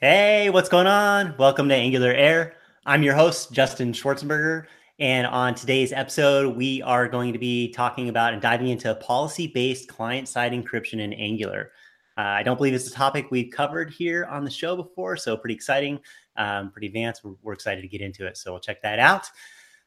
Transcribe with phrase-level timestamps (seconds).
[0.00, 1.34] Hey, what's going on?
[1.38, 2.54] Welcome to Angular Air.
[2.86, 4.66] I'm your host, Justin Schwarzenberger.
[5.00, 9.48] And on today's episode, we are going to be talking about and diving into policy
[9.48, 11.72] based client side encryption in Angular.
[12.16, 15.36] Uh, I don't believe it's a topic we've covered here on the show before, so
[15.36, 15.98] pretty exciting,
[16.36, 17.24] um, pretty advanced.
[17.24, 19.28] We're, we're, excited to get into it, so we'll check that out.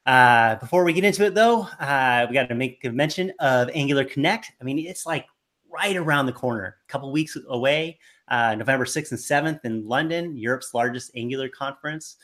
[0.06, 3.70] Uh, before we get into it, though, uh, we got to make a mention of
[3.74, 4.52] Angular Connect.
[4.60, 5.26] I mean, it's like
[5.72, 7.98] right around the corner, a couple weeks away
[8.32, 12.16] uh, November 6th and 7th in London, Europe's largest Angular conference.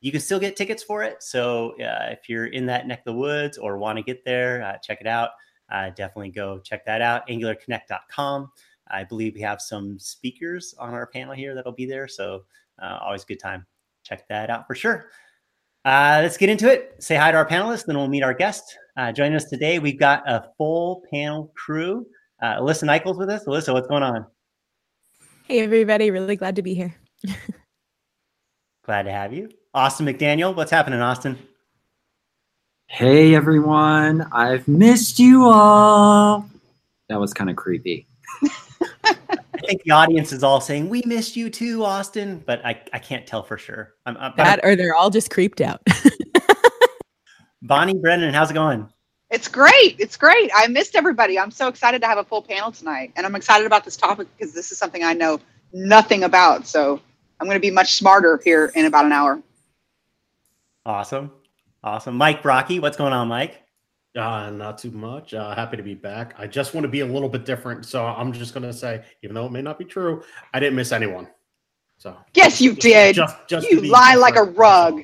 [0.00, 1.22] You can still get tickets for it.
[1.22, 4.62] So uh, if you're in that neck of the woods or want to get there,
[4.62, 5.30] uh, check it out.
[5.70, 7.26] Uh, definitely go check that out.
[7.28, 8.50] AngularConnect.com.
[8.88, 12.06] I believe we have some speakers on our panel here that'll be there.
[12.06, 12.44] So
[12.80, 13.66] uh, always a good time.
[14.04, 15.06] Check that out for sure.
[15.84, 16.94] Uh, let's get into it.
[17.00, 18.78] Say hi to our panelists, then we'll meet our guest.
[19.14, 22.06] joining us today, we've got a full panel crew.
[22.40, 23.44] Alyssa Nichols with us.
[23.46, 24.26] Alyssa, what's going on?
[25.48, 26.10] Hey, everybody.
[26.10, 26.92] Really glad to be here.
[28.84, 29.48] glad to have you.
[29.72, 31.38] Austin McDaniel, what's happening, Austin?
[32.88, 34.26] Hey, everyone.
[34.32, 36.50] I've missed you all.
[37.08, 38.08] That was kind of creepy.
[39.04, 39.14] I
[39.64, 43.24] think the audience is all saying, We missed you too, Austin, but I, I can't
[43.24, 43.94] tell for sure.
[44.04, 45.80] I'm, I'm that or they're all just creeped out.
[47.62, 48.88] Bonnie Brennan, how's it going?
[49.30, 49.96] It's great.
[49.98, 50.50] It's great.
[50.54, 51.38] I missed everybody.
[51.38, 53.12] I'm so excited to have a full panel tonight.
[53.16, 55.40] And I'm excited about this topic because this is something I know
[55.72, 56.66] nothing about.
[56.66, 57.00] So
[57.40, 59.42] I'm going to be much smarter here in about an hour.
[60.84, 61.32] Awesome.
[61.82, 62.16] Awesome.
[62.16, 63.62] Mike Brocchi, what's going on, Mike?
[64.16, 65.34] Uh, not too much.
[65.34, 66.34] Uh, happy to be back.
[66.38, 67.84] I just want to be a little bit different.
[67.84, 70.22] So I'm just going to say, even though it may not be true,
[70.54, 71.28] I didn't miss anyone.
[71.98, 73.16] So yes, you did.
[73.16, 75.02] Just, just you lie like a rug.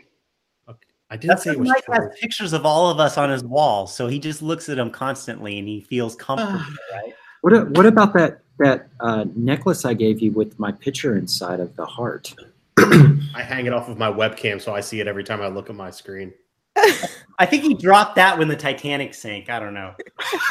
[1.13, 3.45] I didn't That's say it was Mike has pictures of all of us on his
[3.45, 6.59] wall, so he just looks at them constantly and he feels comfortable,
[6.93, 7.13] right?
[7.43, 11.77] What What about that that uh, necklace I gave you with my picture inside of
[11.77, 12.35] the heart?
[12.79, 15.69] I hang it off of my webcam so I see it every time I look
[15.69, 16.33] at my screen.
[17.39, 19.51] I think he dropped that when the Titanic sank.
[19.51, 19.95] I don't know.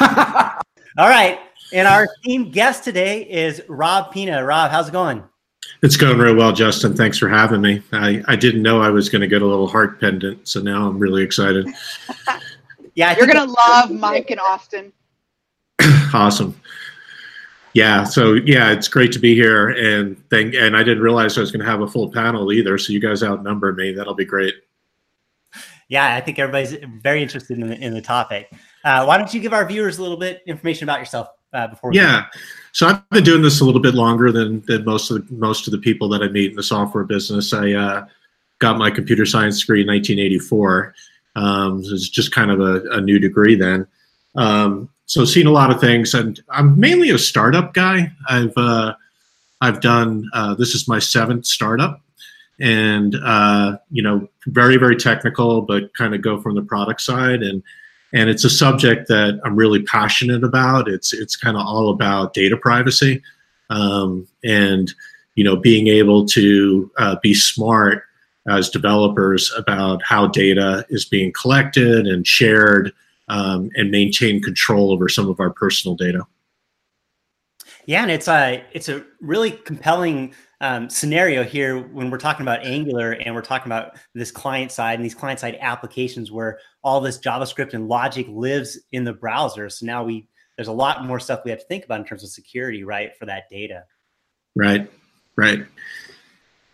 [0.00, 1.40] all right,
[1.72, 4.44] and our team guest today is Rob Pina.
[4.44, 5.24] Rob, how's it going?
[5.82, 6.94] It's going real well, Justin.
[6.94, 7.82] Thanks for having me.
[7.92, 10.86] I, I didn't know I was going to get a little heart pendant, so now
[10.86, 11.68] I'm really excited.
[12.94, 14.92] yeah, you're going to love Mike and Austin.
[16.14, 16.58] awesome.
[17.74, 20.54] Yeah, so yeah, it's great to be here, and thank.
[20.54, 22.78] And I didn't realize I was going to have a full panel either.
[22.78, 23.92] So you guys outnumber me.
[23.92, 24.54] That'll be great.
[25.88, 28.52] Yeah, I think everybody's very interested in the, in the topic.
[28.84, 31.28] Uh, why don't you give our viewers a little bit information about yourself?
[31.52, 31.92] Uh, before?
[31.92, 32.26] Yeah.
[32.72, 35.66] So I've been doing this a little bit longer than, than most of the, most
[35.66, 37.52] of the people that I meet in the software business.
[37.52, 38.06] I uh,
[38.58, 40.94] got my computer science degree in 1984.
[41.36, 43.86] Um, it was just kind of a, a new degree then.
[44.34, 48.12] Um, so seen a lot of things, and I'm mainly a startup guy.
[48.28, 48.94] I've uh,
[49.60, 52.00] I've done uh, this is my seventh startup,
[52.58, 57.42] and uh, you know very very technical, but kind of go from the product side
[57.42, 57.62] and
[58.12, 60.88] and it's a subject that I'm really passionate about.
[60.88, 63.22] It's it's kind of all about data privacy,
[63.70, 64.92] um, and
[65.34, 68.04] you know being able to uh, be smart
[68.48, 72.92] as developers about how data is being collected and shared,
[73.28, 76.26] um, and maintain control over some of our personal data.
[77.86, 82.64] Yeah, and it's a it's a really compelling um, scenario here when we're talking about
[82.64, 87.00] Angular and we're talking about this client side and these client side applications where all
[87.00, 89.68] this JavaScript and logic lives in the browser.
[89.68, 90.26] So now we
[90.56, 93.16] there's a lot more stuff we have to think about in terms of security, right,
[93.16, 93.84] for that data.
[94.54, 94.90] Right,
[95.36, 95.64] right.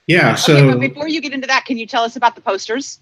[0.07, 0.35] Yeah.
[0.35, 3.01] So okay, before you get into that, can you tell us about the posters?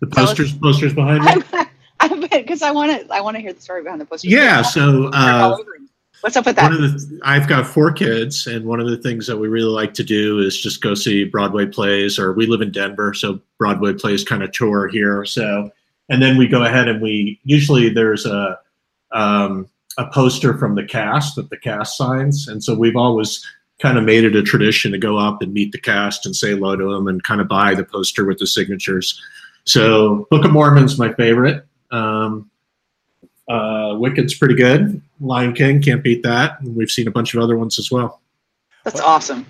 [0.00, 1.42] The posters, posters behind me.
[2.30, 4.30] Because I want to, I want to hear the story behind the posters.
[4.30, 4.62] Yeah.
[4.62, 5.10] So.
[5.12, 5.56] Uh,
[6.22, 6.70] What's up with that?
[6.70, 10.04] The, I've got four kids, and one of the things that we really like to
[10.04, 12.16] do is just go see Broadway plays.
[12.16, 15.24] Or we live in Denver, so Broadway plays kind of tour here.
[15.24, 15.72] So,
[16.08, 18.58] and then we go ahead and we usually there's a
[19.12, 19.68] um,
[19.98, 23.44] a poster from the cast that the cast signs, and so we've always
[23.80, 26.50] kind of made it a tradition to go up and meet the cast and say
[26.50, 29.20] hello to them and kind of buy the poster with the signatures.
[29.64, 31.66] So, Book of Mormon's my favorite.
[31.90, 32.48] Um,
[33.48, 35.00] uh, Wicked's pretty good.
[35.20, 36.60] Lion King can't beat that.
[36.60, 38.20] And we've seen a bunch of other ones as well.
[38.84, 39.46] That's awesome.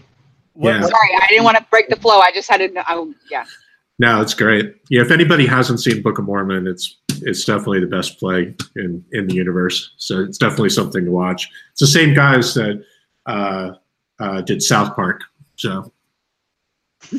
[0.56, 0.80] Yeah.
[0.80, 2.18] Sorry, I didn't want to break the flow.
[2.18, 2.90] I just had to.
[2.90, 3.44] I, yeah.
[4.02, 4.74] No, it's great.
[4.90, 9.04] Yeah, if anybody hasn't seen Book of Mormon, it's it's definitely the best play in
[9.12, 9.94] in the universe.
[9.96, 11.48] So it's definitely something to watch.
[11.70, 12.84] It's the same guys that
[13.26, 13.74] uh,
[14.18, 15.20] uh, did South Park.
[15.54, 15.92] So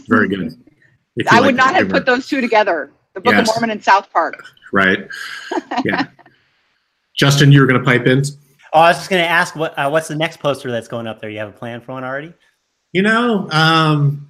[0.10, 0.62] very good.
[1.30, 2.92] I like would not have put those two together.
[3.14, 3.48] The Book yes.
[3.48, 4.44] of Mormon and South Park.
[4.74, 5.08] Right.
[5.86, 6.08] Yeah.
[7.16, 8.24] Justin, you were going to pipe in.
[8.74, 11.08] Oh, I was just going to ask what uh, what's the next poster that's going
[11.08, 11.30] up there?
[11.30, 12.34] You have a plan for one already?
[12.92, 14.28] You know, um,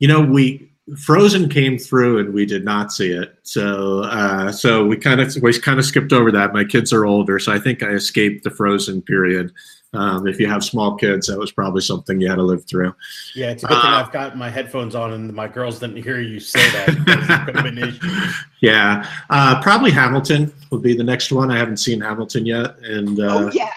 [0.00, 3.38] you know, we Frozen came through and we did not see it.
[3.42, 6.52] So uh, so we kind of we kind of skipped over that.
[6.52, 9.52] My kids are older, so I think I escaped the Frozen period.
[9.94, 12.94] Um, if you have small kids, that was probably something you had to live through.
[13.34, 16.02] Yeah, it's a good thing Uh, I've got my headphones on and my girls didn't
[16.02, 16.86] hear you say that.
[17.04, 18.32] because it could have been an issue.
[18.62, 21.50] Yeah, uh, probably Hamilton would be the next one.
[21.50, 23.68] I haven't seen Hamilton yet, and uh, oh yeah,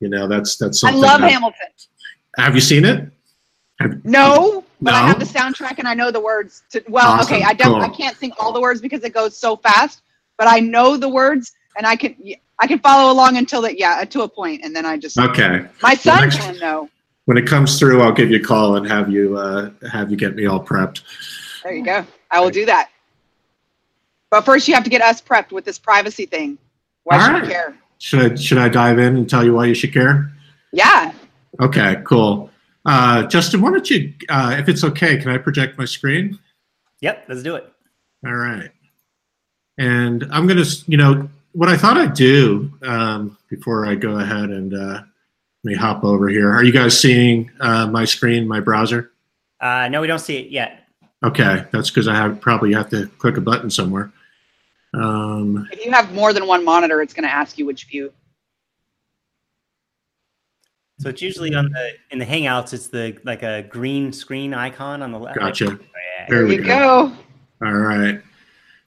[0.00, 1.04] you know that's that's something.
[1.04, 1.10] I something.
[1.10, 1.66] love that- Hamilton.
[2.38, 3.10] Have you seen it?
[4.04, 6.62] No, but I have the soundtrack and I know the words.
[6.70, 7.80] To well, Awesome, okay, I don't.
[7.82, 10.02] I can't sing all the words because it goes so fast,
[10.36, 12.16] but I know the words and I can
[12.58, 15.66] I can follow along until that yeah to a point, and then I just Okay.
[15.82, 16.88] my son can know.
[17.26, 20.16] When it comes through, I'll give you a call and have you uh, have you
[20.16, 21.02] get me all prepped.
[21.62, 22.06] There you go.
[22.30, 22.90] I will do that.
[24.30, 26.58] But first, you have to get us prepped with this privacy thing.
[27.04, 27.42] Why All should right.
[27.42, 27.76] we care?
[27.98, 30.30] Should I should I dive in and tell you why you should care?
[30.72, 31.12] Yeah.
[31.60, 32.50] Okay, cool.
[32.88, 36.38] Uh, Justin, why don't you, uh, if it's okay, can I project my screen?
[37.02, 37.70] Yep, let's do it.
[38.24, 38.70] All right.
[39.76, 44.18] And I'm going to, you know, what I thought I'd do um, before I go
[44.18, 45.02] ahead and uh,
[45.64, 46.50] let me hop over here.
[46.50, 49.12] Are you guys seeing uh, my screen, my browser?
[49.60, 50.88] Uh, no, we don't see it yet.
[51.22, 54.10] Okay, that's because I have probably have to click a button somewhere.
[54.94, 58.14] Um, If you have more than one monitor, it's going to ask you which view.
[60.98, 62.72] So it's usually on the in the Hangouts.
[62.72, 65.38] It's the like a green screen icon on the left.
[65.38, 65.64] gotcha.
[65.66, 65.76] Yeah.
[66.28, 67.12] There There we you go.
[67.60, 67.66] go.
[67.66, 68.20] All right.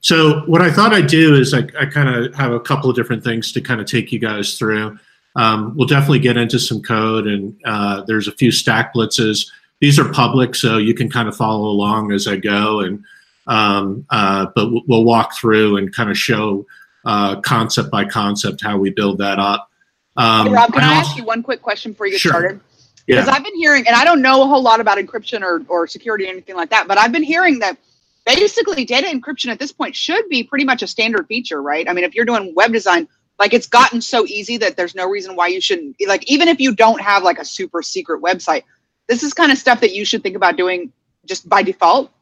[0.00, 2.96] So what I thought I'd do is I, I kind of have a couple of
[2.96, 4.98] different things to kind of take you guys through.
[5.36, 9.48] Um, we'll definitely get into some code, and uh, there's a few StackBlitzes.
[9.80, 12.80] These are public, so you can kind of follow along as I go.
[12.80, 13.02] And
[13.46, 16.66] um, uh, but we'll- we'll walk through and kind of show
[17.06, 19.70] uh, concept by concept how we build that up.
[20.16, 22.32] Um, Hey, Rob, can I, also- ask you one quick question before you get Sure.
[22.32, 22.60] started?
[23.06, 23.34] Because Yeah.
[23.34, 26.26] I've been hearing, and I don't know a whole lot about encryption or, or security
[26.26, 27.76] or anything like that, but I've been hearing that
[28.24, 31.88] basically data encryption at this point should be pretty much a standard feature, right?
[31.88, 33.08] I mean, if you're doing web design,
[33.40, 36.60] like it's gotten so easy that there's no reason why you shouldn't, like, even if
[36.60, 38.62] you don't have like a super secret website,
[39.08, 40.92] this is kind of stuff that you should think about doing
[41.26, 42.12] just by default.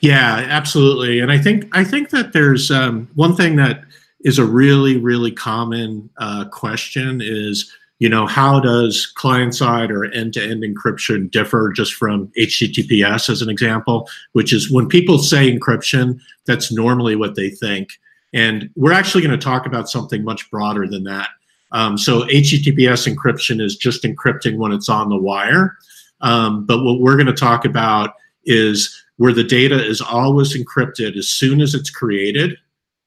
[0.00, 1.20] Yeah, absolutely.
[1.20, 3.84] And I think I think that there's um, one thing that
[4.24, 7.72] is a really really common uh, question is
[8.02, 13.30] you know how does client side or end to end encryption differ just from HTTPS
[13.30, 17.90] as an example, which is when people say encryption, that's normally what they think.
[18.32, 21.28] And we're actually going to talk about something much broader than that.
[21.70, 25.76] Um, so HTTPS encryption is just encrypting when it's on the wire.
[26.22, 28.14] Um, but what we're going to talk about
[28.44, 32.56] is where the data is always encrypted as soon as it's created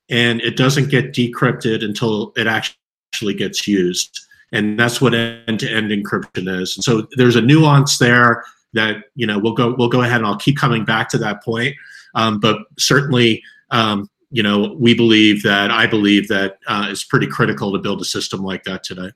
[0.09, 4.19] and it doesn't get decrypted until it actually gets used.
[4.51, 6.77] And that's what end-to-end encryption is.
[6.77, 8.43] And so there's a nuance there
[8.73, 11.43] that you know we'll go we'll go ahead and i'll keep coming back to that
[11.43, 11.75] point.
[12.13, 13.41] Um, but certainly
[13.71, 18.01] um, you know we believe that i believe that uh, it's pretty critical to build
[18.01, 19.11] a system like that today.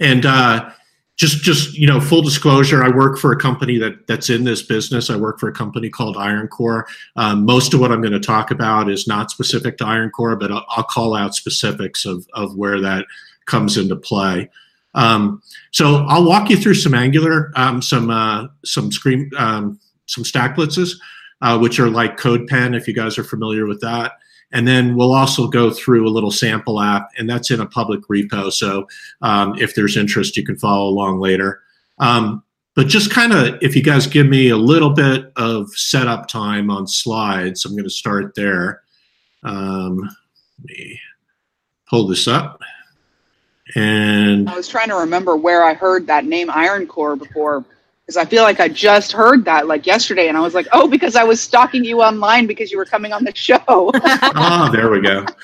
[0.00, 0.70] And uh,
[1.16, 4.62] just just you know full disclosure i work for a company that that's in this
[4.62, 5.10] business.
[5.10, 6.84] I work for a company called IronCore
[7.16, 10.50] um, most of what i'm going to talk about is not specific to IronCore but
[10.50, 13.06] i'll, I'll call out specifics of, of where that
[13.46, 14.50] comes into play.
[14.94, 20.24] Um, so i'll walk you through some angular um, some uh, some screen um, some
[20.24, 20.96] StackBlitzes
[21.42, 24.12] uh, which are like CodePen if you guys are familiar with that
[24.54, 28.00] and then we'll also go through a little sample app and that's in a public
[28.02, 28.86] repo so
[29.22, 31.62] um, if there's interest, you can follow along later.
[31.98, 32.42] Um,
[32.74, 36.70] but just kind of, if you guys give me a little bit of setup time
[36.70, 38.82] on slides, I'm going to start there.
[39.42, 41.00] Um, let me
[41.88, 42.60] pull this up.
[43.76, 47.64] And I was trying to remember where I heard that name IronCore before
[48.04, 50.86] because I feel like I just heard that like yesterday and I was like, oh,
[50.86, 53.62] because I was stalking you online because you were coming on the show.
[53.68, 55.24] oh, there we go.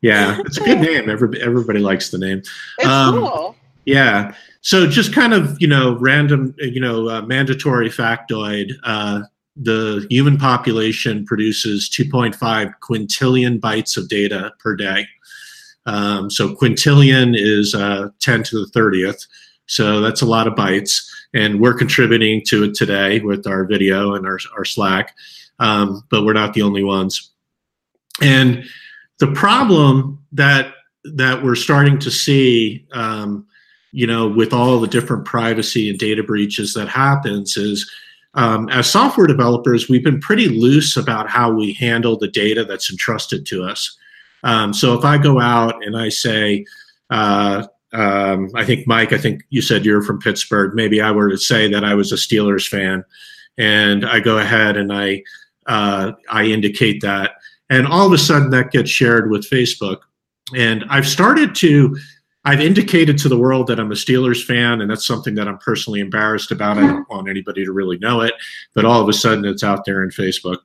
[0.00, 1.10] Yeah, it's a good name.
[1.10, 2.38] Everybody, everybody likes the name.
[2.78, 3.56] it's Um, cool.
[3.84, 4.32] Yeah.
[4.60, 8.74] So just kind of, you know, random, you know, uh, mandatory factoid.
[8.84, 9.22] Uh,
[9.56, 15.04] the human population produces 2.5 quintillion bytes of data per day.
[15.86, 19.26] Um, so quintillion is uh, 10 to the 30th.
[19.68, 21.08] So that's a lot of bytes.
[21.34, 25.14] And we're contributing to it today with our video and our, our Slack.
[25.60, 27.30] Um, but we're not the only ones.
[28.20, 28.64] And
[29.18, 33.46] the problem that that we're starting to see um,
[33.92, 37.90] you know, with all the different privacy and data breaches that happens is
[38.34, 42.90] um, as software developers, we've been pretty loose about how we handle the data that's
[42.90, 43.96] entrusted to us.
[44.44, 46.66] Um, so if I go out and I say,
[47.10, 50.74] uh, um, I think Mike, I think you said you're from Pittsburgh.
[50.74, 53.04] Maybe I were to say that I was a Steelers fan,
[53.56, 55.22] and I go ahead and I
[55.66, 57.32] uh, I indicate that,
[57.70, 59.98] and all of a sudden that gets shared with Facebook,
[60.54, 61.96] and I've started to.
[62.44, 65.58] I've indicated to the world that I'm a Steelers fan, and that's something that I'm
[65.58, 66.78] personally embarrassed about.
[66.78, 68.32] I don't want anybody to really know it,
[68.74, 70.58] but all of a sudden it's out there in Facebook.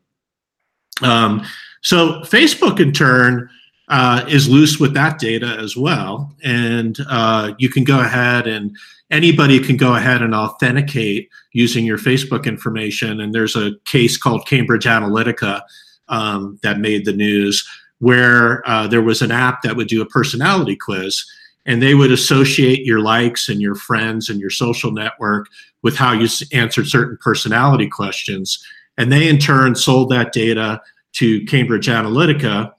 [1.02, 1.46] Um,
[1.82, 3.50] so Facebook, in turn,
[3.90, 8.76] uh, is loose with that data as well, and uh, you can go ahead and
[9.12, 13.22] anybody can go ahead and authenticate using your Facebook information.
[13.22, 15.62] And there's a case called Cambridge Analytica
[16.10, 17.68] um, that made the news
[18.00, 21.24] where uh, there was an app that would do a personality quiz
[21.66, 25.48] and they would associate your likes and your friends and your social network
[25.82, 28.66] with how you answered certain personality questions.
[28.98, 30.82] And they in turn sold that data
[31.14, 32.74] to Cambridge Analytica.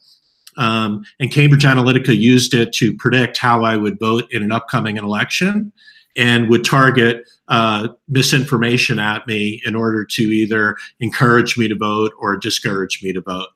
[0.56, 4.96] Um, and Cambridge Analytica used it to predict how I would vote in an upcoming
[4.96, 5.72] election
[6.16, 12.12] and would target uh, misinformation at me in order to either encourage me to vote
[12.18, 13.48] or discourage me to vote.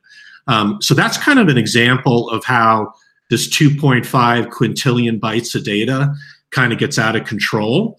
[0.49, 2.93] Um, so that's kind of an example of how
[3.31, 6.14] this 2.5 quintillion bytes of data
[6.50, 7.99] kind of gets out of control.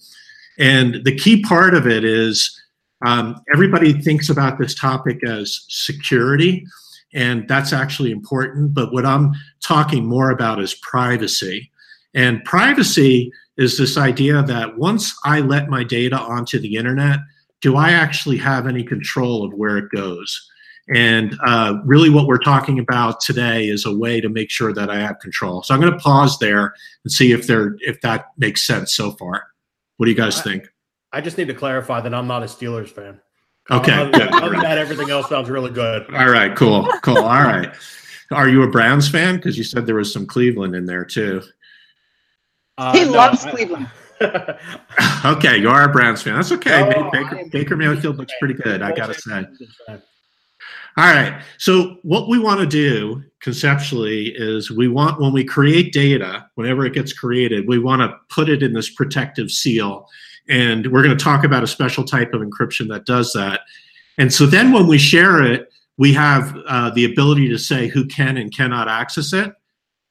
[0.57, 2.59] And the key part of it is
[3.05, 6.65] um, everybody thinks about this topic as security,
[7.13, 8.73] and that's actually important.
[8.73, 11.71] But what I'm talking more about is privacy.
[12.13, 17.19] And privacy is this idea that once I let my data onto the internet,
[17.61, 20.49] do I actually have any control of where it goes?
[20.93, 24.89] And uh, really, what we're talking about today is a way to make sure that
[24.89, 25.61] I have control.
[25.61, 26.73] So I'm going to pause there
[27.03, 29.47] and see if there if that makes sense so far.
[29.97, 30.69] What do you guys I, think?
[31.11, 33.19] I just need to clarify that I'm not a Steelers fan.
[33.71, 34.33] Okay, other, good.
[34.33, 36.13] Other than that, everything else sounds really good.
[36.13, 37.17] All right, cool, cool.
[37.17, 37.69] All right.
[38.31, 39.35] Are you a Browns fan?
[39.35, 41.41] Because you said there was some Cleveland in there too.
[42.77, 43.89] Uh, he no, loves I, Cleveland.
[45.25, 46.35] okay, you are a Browns fan.
[46.35, 46.89] That's okay.
[46.89, 49.45] No, Baker, Baker Mayfield looks pretty good, I gotta say.
[50.97, 51.41] All right.
[51.57, 56.85] So what we want to do conceptually is we want when we create data, whenever
[56.85, 60.07] it gets created, we want to put it in this protective seal.
[60.49, 63.61] And we're going to talk about a special type of encryption that does that.
[64.17, 68.05] And so then when we share it, we have uh, the ability to say who
[68.05, 69.53] can and cannot access it.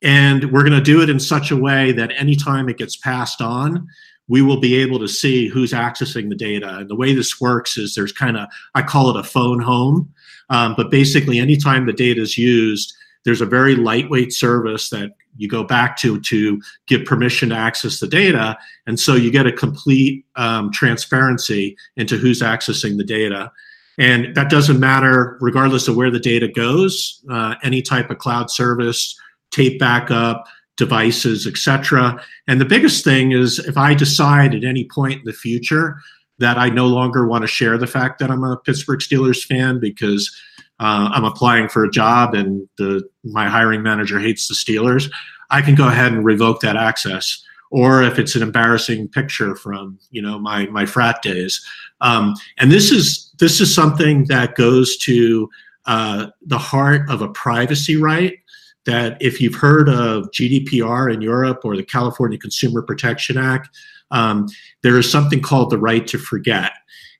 [0.00, 3.40] And we're going to do it in such a way that anytime it gets passed
[3.40, 3.88] on,
[4.28, 6.78] we will be able to see who's accessing the data.
[6.78, 10.12] And the way this works is there's kind of, I call it a phone home.
[10.50, 15.48] Um, but basically, anytime the data is used, there's a very lightweight service that you
[15.48, 18.58] go back to to give permission to access the data.
[18.86, 23.50] And so you get a complete um, transparency into who's accessing the data.
[23.96, 28.50] And that doesn't matter regardless of where the data goes, uh, any type of cloud
[28.50, 29.18] service
[29.50, 32.22] tape backup, devices, etc.
[32.46, 35.96] And the biggest thing is if I decide at any point in the future
[36.38, 39.80] that I no longer want to share the fact that I'm a Pittsburgh Steelers fan
[39.80, 40.34] because
[40.80, 45.10] uh, I'm applying for a job and the my hiring manager hates the Steelers,
[45.50, 47.42] I can go ahead and revoke that access.
[47.70, 51.64] Or if it's an embarrassing picture from you know my my frat days,
[52.00, 55.50] um, and this is this is something that goes to
[55.84, 58.38] uh, the heart of a privacy right
[58.86, 63.68] that if you've heard of GDPR in Europe or the California Consumer Protection Act,
[64.10, 64.46] um,
[64.82, 66.72] there is something called the right to forget.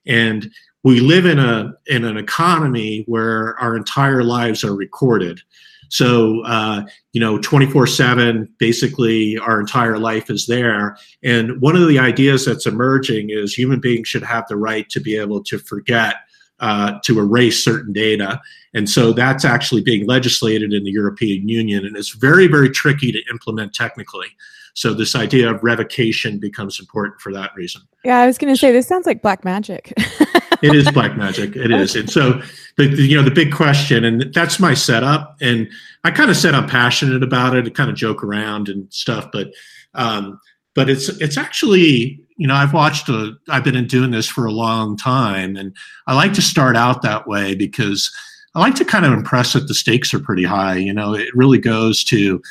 [0.07, 0.51] And
[0.83, 5.41] we live in a in an economy where our entire lives are recorded.
[5.89, 6.83] So uh,
[7.13, 10.97] you know, twenty four seven, basically our entire life is there.
[11.23, 14.99] And one of the ideas that's emerging is human beings should have the right to
[14.99, 16.15] be able to forget
[16.59, 18.41] uh, to erase certain data.
[18.73, 23.11] And so that's actually being legislated in the European Union, and it's very, very tricky
[23.11, 24.27] to implement technically.
[24.75, 27.81] So this idea of revocation becomes important for that reason.
[28.05, 29.93] Yeah, I was going to say this sounds like black magic.
[30.61, 31.55] it is black magic.
[31.55, 31.95] It is.
[31.95, 32.41] And so
[32.77, 35.37] the, the, you know the big question, and that's my setup.
[35.41, 35.69] And
[36.03, 37.65] I kind of said I'm passionate about it.
[37.65, 39.51] I kind of joke around and stuff, but
[39.93, 40.39] um,
[40.75, 44.51] but it's it's actually you know i've watched a i've been doing this for a
[44.51, 45.75] long time and
[46.07, 48.11] i like to start out that way because
[48.55, 51.27] i like to kind of impress that the stakes are pretty high you know it
[51.35, 52.41] really goes to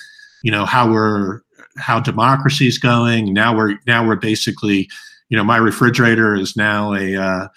[0.43, 1.41] you know how we're
[1.79, 4.91] how democracy is going now we're now we're basically
[5.31, 7.49] you know my refrigerator is now a uh,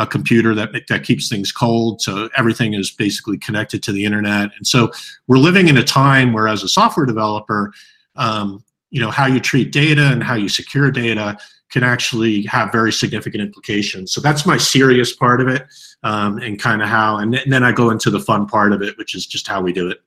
[0.00, 4.50] a computer that that keeps things cold so everything is basically connected to the internet
[4.56, 4.90] and so
[5.28, 7.72] we're living in a time where as a software developer
[8.16, 11.36] um, you know how you treat data and how you secure data
[11.70, 14.12] can actually have very significant implications.
[14.12, 15.66] So that's my serious part of it,
[16.02, 18.82] um, and kind of how, and, and then I go into the fun part of
[18.82, 20.02] it, which is just how we do it.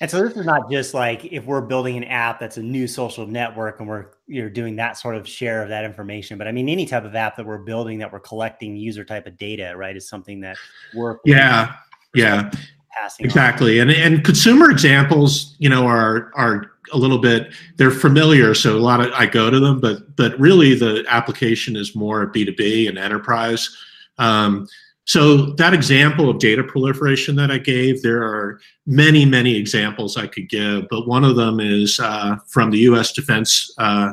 [0.00, 2.86] And so this is not just like if we're building an app that's a new
[2.86, 6.52] social network and we're you're doing that sort of share of that information, but I
[6.52, 9.74] mean any type of app that we're building that we're collecting user type of data,
[9.76, 10.56] right, is something that
[10.94, 11.74] we're Yeah,
[12.14, 12.50] yeah,
[12.90, 13.28] passing on.
[13.28, 13.78] exactly.
[13.78, 18.80] And and consumer examples, you know, are are a little bit they're familiar, so a
[18.80, 22.54] lot of I go to them, but but really the application is more B two
[22.54, 23.76] B and enterprise.
[24.16, 24.66] Um,
[25.06, 30.26] so that example of data proliferation that I gave, there are many, many examples I
[30.26, 33.12] could give, but one of them is uh, from the U.S.
[33.12, 34.12] Defense uh,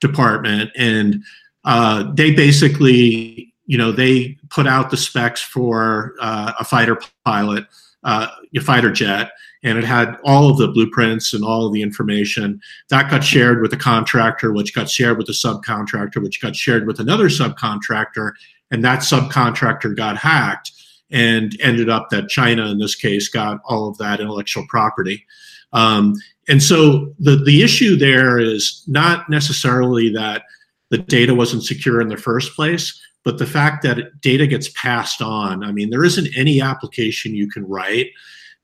[0.00, 1.22] Department, and
[1.64, 7.66] uh, they basically, you know, they put out the specs for uh, a fighter pilot,
[8.04, 11.82] uh, a fighter jet, and it had all of the blueprints and all of the
[11.82, 16.56] information that got shared with the contractor, which got shared with the subcontractor, which got
[16.56, 18.32] shared with another subcontractor,
[18.70, 20.72] and that subcontractor got hacked
[21.10, 25.26] and ended up that China, in this case, got all of that intellectual property.
[25.72, 26.14] Um,
[26.48, 30.42] and so the, the issue there is not necessarily that
[30.90, 35.20] the data wasn't secure in the first place, but the fact that data gets passed
[35.22, 35.62] on.
[35.62, 38.08] I mean, there isn't any application you can write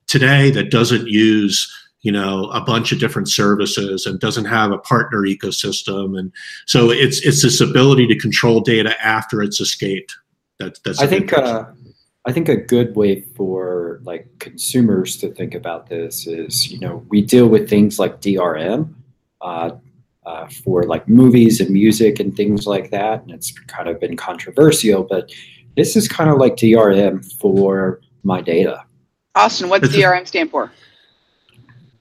[0.07, 1.73] today that doesn't use
[2.07, 6.31] you know a bunch of different services and doesn't have a partner ecosystem and
[6.65, 10.17] so it's it's this ability to control data after it's escaped
[10.61, 11.65] that, that's I think uh,
[12.25, 17.05] I think a good way for like consumers to think about this is you know
[17.09, 18.95] we deal with things like DRM
[19.41, 19.71] uh,
[20.25, 24.17] uh, for like movies and music and things like that, and it's kind of been
[24.17, 25.33] controversial, but
[25.77, 28.85] this is kind of like DRM for my data.
[29.35, 30.73] Austin, what's It's DRM stand for?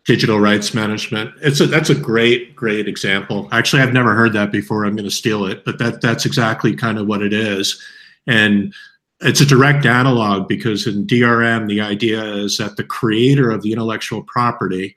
[0.06, 1.34] Digital rights management.
[1.42, 3.50] It's a that's a great great example.
[3.52, 4.86] Actually i've never heard that before.
[4.86, 7.82] I'm going to steal it but that that's exactly kind of what it is.
[8.28, 8.74] And
[9.22, 13.72] it's a direct analog because in drm the idea is that the creator of the
[13.72, 14.96] intellectual property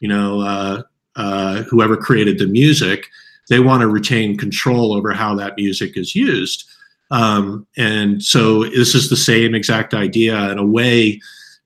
[0.00, 0.82] you know uh,
[1.16, 3.08] uh, whoever created the music
[3.48, 6.64] they want to retain control over how that music is used.
[7.10, 11.20] Um, and so this is the same exact idea in a way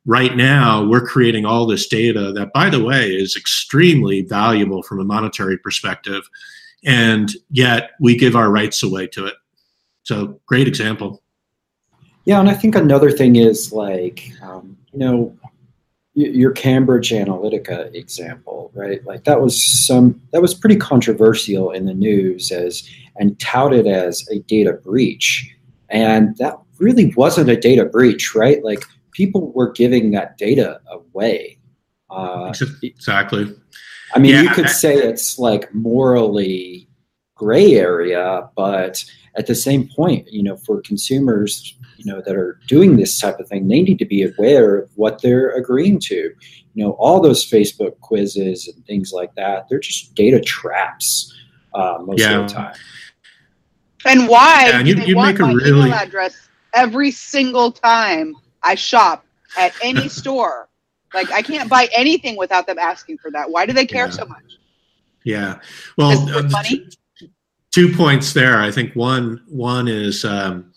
[0.05, 4.99] right now we're creating all this data that by the way is extremely valuable from
[4.99, 6.29] a monetary perspective
[6.85, 9.35] and yet we give our rights away to it
[10.03, 11.23] so great example
[12.25, 15.37] Yeah, and I think another thing is like, um, you know,
[16.15, 19.05] your Cambridge Analytica example, right?
[19.07, 22.87] Like that was some that was pretty controversial in the news as
[23.17, 25.51] and touted as a data breach,
[25.88, 28.62] and that really wasn't a data breach, right?
[28.62, 31.59] Like people were giving that data away.
[32.11, 33.55] Uh, exactly
[34.14, 36.88] I mean, you could I- say it's like morally
[37.35, 39.03] gray area, but
[39.37, 43.38] at the same point, you know, for consumers, you know, that are doing this type
[43.40, 46.31] of thing, they need to be aware of what they're agreeing to.
[46.75, 51.33] You know, all those Facebook quizzes and things like that, they're just data traps
[51.75, 52.40] uh, most Yeah.
[52.40, 52.75] of the time.
[54.05, 56.37] And why Yeah, and you- you want make a my really- email address
[56.75, 59.25] every single time I shop
[59.59, 60.68] at any store?
[61.14, 63.51] Like I can't buy anything without them asking for that.
[63.51, 64.11] Why do they care Yeah.
[64.11, 64.42] so much?
[65.25, 65.61] yeah
[65.96, 66.88] well uh, money?
[67.70, 70.72] two points there i think one one is um,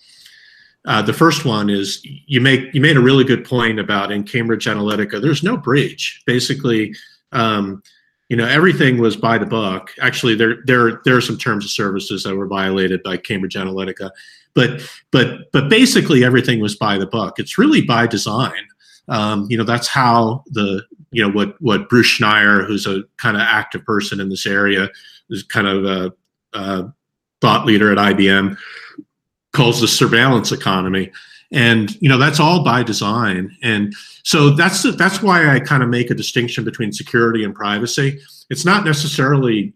[0.86, 4.24] uh, the first one is you make you made a really good point about in
[4.24, 5.20] Cambridge Analytica.
[5.20, 6.22] There's no breach.
[6.28, 6.94] Basically,
[7.32, 7.82] um,
[8.30, 9.92] you know everything was by the book.
[10.00, 14.12] Actually, there there there are some terms of services that were violated by Cambridge Analytica,
[14.56, 17.38] but but but basically everything was by the book.
[17.38, 18.68] It's really by design.
[19.08, 23.38] Um, you know that's how the you know what what Bruce Schneier, who's a kind
[23.38, 24.90] of active person in this area,
[25.30, 26.14] is kind of a,
[26.54, 26.94] a
[27.42, 28.58] thought leader at IBM
[29.54, 31.12] calls the surveillance economy
[31.52, 35.90] and you know that's all by design and so that's that's why i kind of
[35.90, 39.74] make a distinction between security and privacy it's not necessarily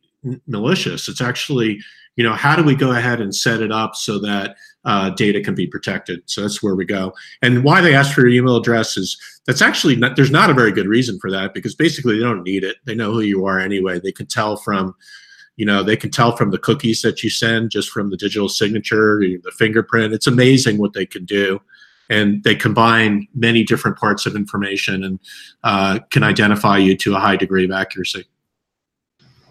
[0.48, 1.80] malicious it's actually
[2.18, 4.58] you know how do we go ahead and set it up so that
[4.90, 6.24] uh, data can be protected.
[6.26, 7.14] So that's where we go.
[7.44, 10.54] And why they ask for your email address is that's actually not there's not a
[10.56, 12.78] very good reason for that because basically they don't need it.
[12.86, 14.00] They know who you are anyway.
[14.00, 14.96] They can tell from
[15.58, 18.50] you know they can tell from the cookies that you send just from the digital
[18.50, 20.12] signature the fingerprint.
[20.12, 21.62] It's amazing what they can do.
[22.10, 25.20] And they combine many different parts of information and
[25.64, 28.26] uh, can identify you to a high degree of accuracy.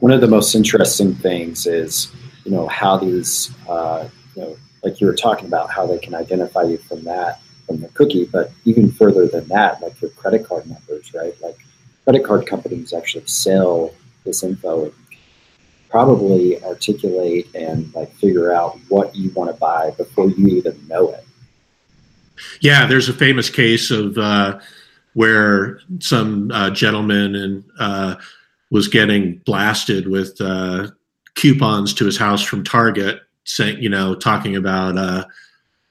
[0.00, 2.10] One of the most interesting things is,
[2.44, 6.14] you know, how these, uh, you know, like you were talking about, how they can
[6.14, 10.46] identify you from that, from the cookie, but even further than that, like your credit
[10.46, 11.34] card numbers, right?
[11.42, 11.56] Like
[12.04, 13.92] credit card companies actually sell
[14.24, 14.92] this info and
[15.90, 21.10] probably articulate and like figure out what you want to buy before you even know
[21.10, 21.24] it.
[22.60, 24.58] yeah there's a famous case of uh,
[25.14, 28.14] where some uh, gentleman and uh,
[28.70, 30.88] was getting blasted with uh,
[31.34, 35.24] coupons to his house from Target, saying, you know, talking about uh,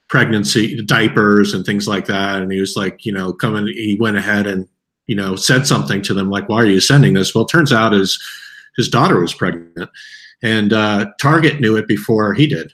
[0.08, 2.40] pregnancy diapers and things like that.
[2.40, 4.68] And he was like, you know, coming, he went ahead and,
[5.06, 7.34] you know, said something to them like, why are you sending this?
[7.34, 8.18] Well, it turns out his,
[8.76, 9.90] his daughter was pregnant
[10.42, 12.72] and uh, Target knew it before he did.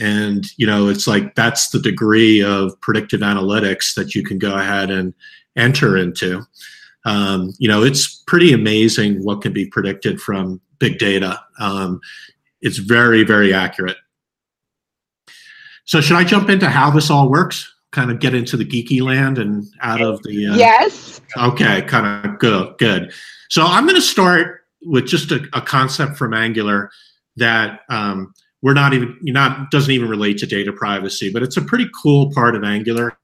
[0.00, 4.56] And, you know, it's like that's the degree of predictive analytics that you can go
[4.56, 5.12] ahead and
[5.56, 6.42] enter into.
[7.04, 11.40] Um, you know, it's pretty amazing what can be predicted from big data.
[11.58, 12.00] Um,
[12.60, 13.96] it's very, very accurate.
[15.84, 17.72] So, should I jump into how this all works?
[17.92, 20.48] Kind of get into the geeky land and out of the.
[20.48, 21.20] Uh, yes.
[21.36, 22.76] Okay, kind of good.
[22.78, 23.12] Good.
[23.48, 26.90] So, I'm going to start with just a, a concept from Angular
[27.36, 31.62] that um, we're not even not doesn't even relate to data privacy, but it's a
[31.62, 33.16] pretty cool part of Angular,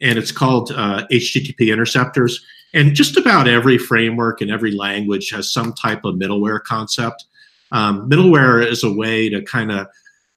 [0.00, 2.44] and it's called uh, HTTP interceptors.
[2.72, 7.24] And just about every framework and every language has some type of middleware concept.
[7.72, 9.88] Um, middleware is a way to kind of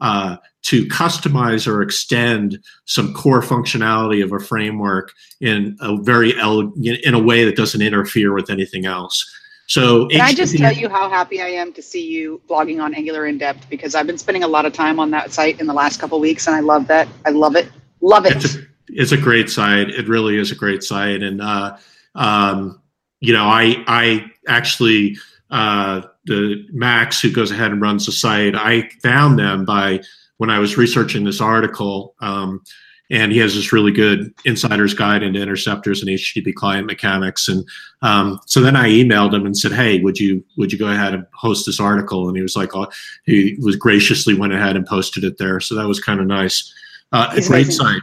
[0.04, 7.14] uh, to customize or extend some core functionality of a framework in a very in
[7.14, 9.26] a way that doesn't interfere with anything else.
[9.68, 12.94] So can I just tell you how happy I am to see you blogging on
[12.94, 15.68] Angular in depth because I've been spending a lot of time on that site in
[15.68, 17.08] the last couple weeks, and I love that.
[17.26, 17.72] I love it.
[18.02, 18.36] Love it.
[18.36, 19.90] It's a, it's a great site.
[19.90, 21.78] It really is a great site, and uh,
[22.14, 22.82] um,
[23.22, 25.16] you know, I I actually
[25.50, 28.56] uh, the Max who goes ahead and runs the site.
[28.56, 30.02] I found them by
[30.38, 32.16] when I was researching this article.
[32.20, 32.62] Um,
[33.10, 37.48] and he has this really good insider's guide into interceptors and HTTP client mechanics.
[37.48, 37.64] And
[38.02, 41.14] um, so then I emailed him and said, "Hey, would you would you go ahead
[41.14, 42.88] and host this article?" And he was like, oh,
[43.26, 45.60] he was graciously went ahead and posted it there.
[45.60, 46.74] So that was kind of nice.
[47.12, 47.72] Uh, a great amazing.
[47.72, 48.02] site.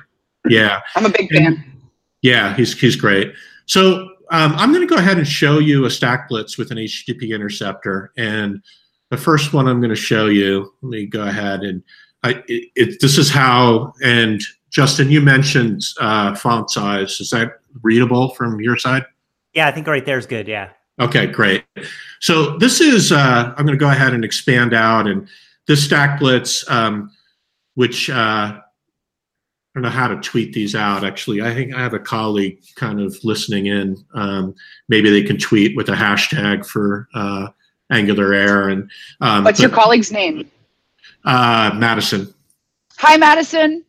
[0.48, 1.46] Yeah, I'm a big fan.
[1.46, 1.64] And,
[2.22, 3.32] yeah, he's he's great.
[3.66, 7.34] So um, I'm going to go ahead and show you a StackBlitz with an HTTP
[7.34, 8.12] interceptor.
[8.16, 8.62] And
[9.10, 11.82] the first one I'm going to show you, let me go ahead and
[12.22, 17.20] I, it, it, this is how, and Justin, you mentioned uh, font size.
[17.20, 19.04] Is that readable from your side?
[19.54, 20.46] Yeah, I think right there is good.
[20.46, 20.70] Yeah.
[21.00, 21.64] Okay, great.
[22.20, 25.06] So this is, uh, I'm going to go ahead and expand out.
[25.06, 25.28] And
[25.66, 27.10] this StackBlitz, um,
[27.74, 28.60] which uh,
[29.74, 31.04] don't know how to tweet these out.
[31.04, 33.96] Actually, I think I have a colleague kind of listening in.
[34.14, 34.54] Um,
[34.88, 37.48] maybe they can tweet with a hashtag for uh,
[37.90, 38.68] Angular Air.
[38.68, 40.50] And um, what's but, your colleague's name?
[41.24, 42.32] Uh, Madison.
[42.98, 43.84] Hi, Madison.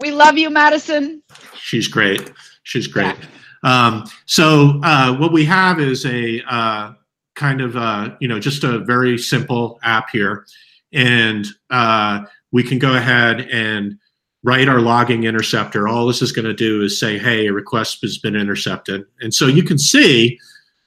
[0.00, 1.22] We love you, Madison.
[1.54, 2.30] She's great.
[2.64, 3.16] She's great.
[3.18, 3.26] Yeah.
[3.62, 6.92] Um, so uh, what we have is a uh,
[7.34, 10.46] kind of uh, you know just a very simple app here,
[10.92, 13.98] and uh, we can go ahead and
[14.46, 15.88] write our logging interceptor.
[15.88, 19.34] All this is going to do is say, "Hey, a request has been intercepted," and
[19.34, 20.38] so you can see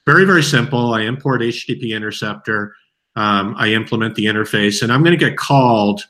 [0.06, 0.94] very very simple.
[0.94, 2.74] I import HTTP interceptor.
[3.16, 6.02] Um, I implement the interface, and I'm going to get called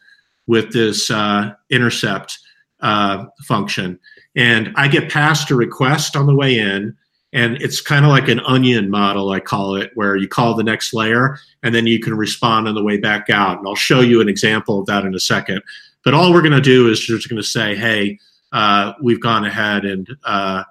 [0.46, 2.38] with this uh, intercept
[2.80, 3.98] uh, function.
[4.36, 6.96] And I get passed a request on the way in,
[7.32, 10.64] and it's kind of like an onion model, I call it, where you call the
[10.64, 13.58] next layer and then you can respond on the way back out.
[13.58, 15.62] And I'll show you an example of that in a second.
[16.04, 18.18] But all we're going to do is just going to say, hey,
[18.52, 20.64] uh, we've gone ahead and uh,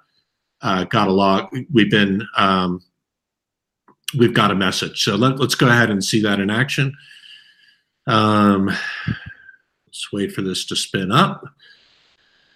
[0.62, 1.54] uh, got a log.
[1.72, 2.82] We've been um,
[4.18, 5.02] we've got a message.
[5.02, 6.96] So let, us go ahead and see that in action.
[8.06, 8.66] Um,
[9.86, 11.44] let's wait for this to spin up.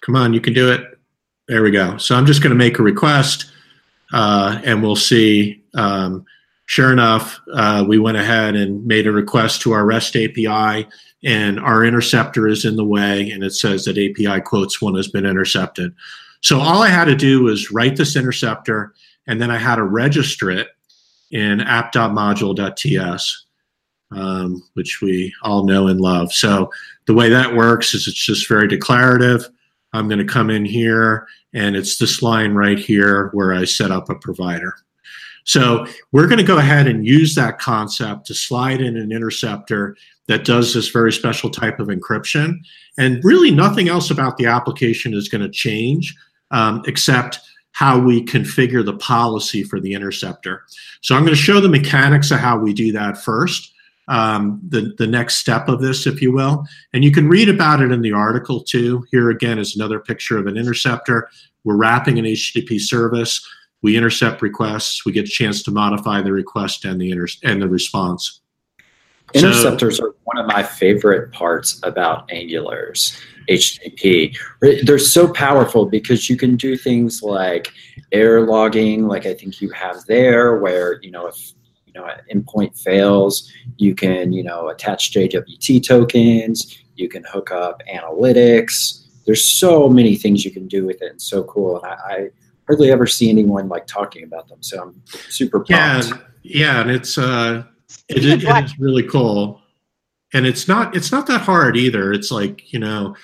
[0.01, 0.99] Come on, you can do it.
[1.47, 1.97] There we go.
[1.97, 3.51] So I'm just going to make a request
[4.13, 5.63] uh, and we'll see.
[5.73, 6.25] Um,
[6.65, 10.87] sure enough, uh, we went ahead and made a request to our REST API
[11.25, 15.07] and our interceptor is in the way and it says that API quotes one has
[15.07, 15.93] been intercepted.
[16.41, 18.93] So all I had to do was write this interceptor
[19.25, 20.69] and then I had to register it
[21.31, 23.45] in app.module.ts,
[24.11, 26.31] um, which we all know and love.
[26.31, 26.69] So
[27.07, 29.49] the way that works is it's just very declarative.
[29.93, 33.89] I'm going to come in here and it's this line right here where I set
[33.89, 34.75] up a provider.
[35.45, 39.95] So we're going to go ahead and use that concept to slide in an interceptor
[40.27, 42.57] that does this very special type of encryption.
[42.97, 46.15] And really nothing else about the application is going to change
[46.51, 47.39] um, except
[47.71, 50.63] how we configure the policy for the interceptor.
[51.01, 53.73] So I'm going to show the mechanics of how we do that first
[54.07, 56.65] um, the, the next step of this, if you will.
[56.93, 59.05] And you can read about it in the article too.
[59.11, 61.29] Here again is another picture of an interceptor.
[61.63, 63.45] We're wrapping an HTTP service.
[63.81, 65.05] We intercept requests.
[65.05, 68.41] We get a chance to modify the request and the inter- and the response.
[69.35, 73.19] Interceptors so, are one of my favorite parts about Angulars.
[73.49, 74.35] HTTP.
[74.83, 77.71] They're so powerful because you can do things like
[78.11, 81.53] error logging, like I think you have there, where you know if
[81.85, 87.51] you know an endpoint fails, you can you know attach JWT tokens, you can hook
[87.51, 89.03] up analytics.
[89.25, 91.77] There's so many things you can do with it, and so cool.
[91.77, 92.29] And I, I
[92.67, 95.69] hardly ever see anyone like talking about them, so I'm super pumped.
[95.71, 97.63] Yeah, yeah, and it's uh,
[98.09, 99.61] it, it, it is really cool,
[100.33, 102.13] and it's not it's not that hard either.
[102.13, 103.15] It's like you know,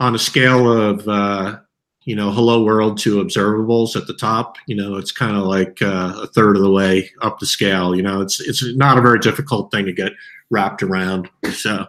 [0.00, 1.58] on a scale of uh,
[2.04, 5.80] you know hello world to observables at the top, you know, it's kind of like
[5.82, 7.94] uh, a third of the way up the scale.
[7.94, 10.12] You know, it's it's not a very difficult thing to get
[10.50, 11.28] wrapped around.
[11.52, 11.86] So,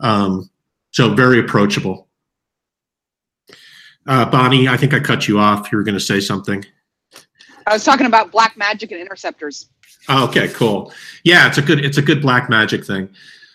[0.00, 0.50] um,
[0.92, 2.08] so very approachable.
[4.06, 5.70] Uh, Bonnie, I think I cut you off.
[5.72, 6.64] You were going to say something.
[7.66, 9.68] I was talking about black magic and interceptors.
[10.08, 10.92] Oh, okay, cool.
[11.24, 13.08] Yeah, it's a good it's a good black magic thing.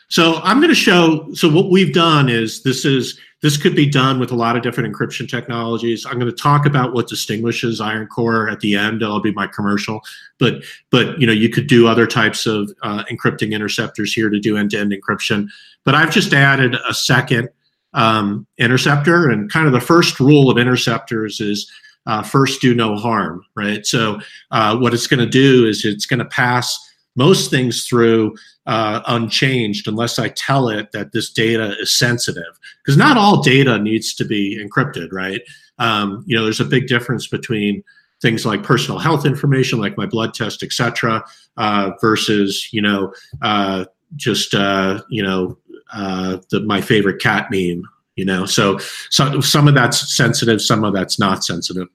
[0.09, 1.33] So I'm going to show.
[1.33, 4.61] So what we've done is this is this could be done with a lot of
[4.61, 6.05] different encryption technologies.
[6.05, 9.01] I'm going to talk about what distinguishes IronCore at the end.
[9.01, 10.01] That'll be my commercial.
[10.37, 14.39] But but you know you could do other types of uh, encrypting interceptors here to
[14.39, 15.47] do end-to-end encryption.
[15.85, 17.47] But I've just added a second
[17.93, 21.71] um, interceptor, and kind of the first rule of interceptors is
[22.05, 23.85] uh, first do no harm, right?
[23.85, 24.19] So
[24.51, 26.77] uh, what it's going to do is it's going to pass
[27.15, 28.35] most things through
[28.65, 32.59] uh, unchanged unless I tell it that this data is sensitive.
[32.83, 35.41] Because not all data needs to be encrypted, right?
[35.79, 37.83] Um, you know, there's a big difference between
[38.21, 41.23] things like personal health information, like my blood test, etc.,
[41.57, 43.85] uh, versus you know uh,
[44.15, 45.57] just uh, you know
[45.93, 47.83] uh, the, my favorite cat meme.
[48.15, 48.77] You know, so,
[49.09, 51.87] so some of that's sensitive, some of that's not sensitive.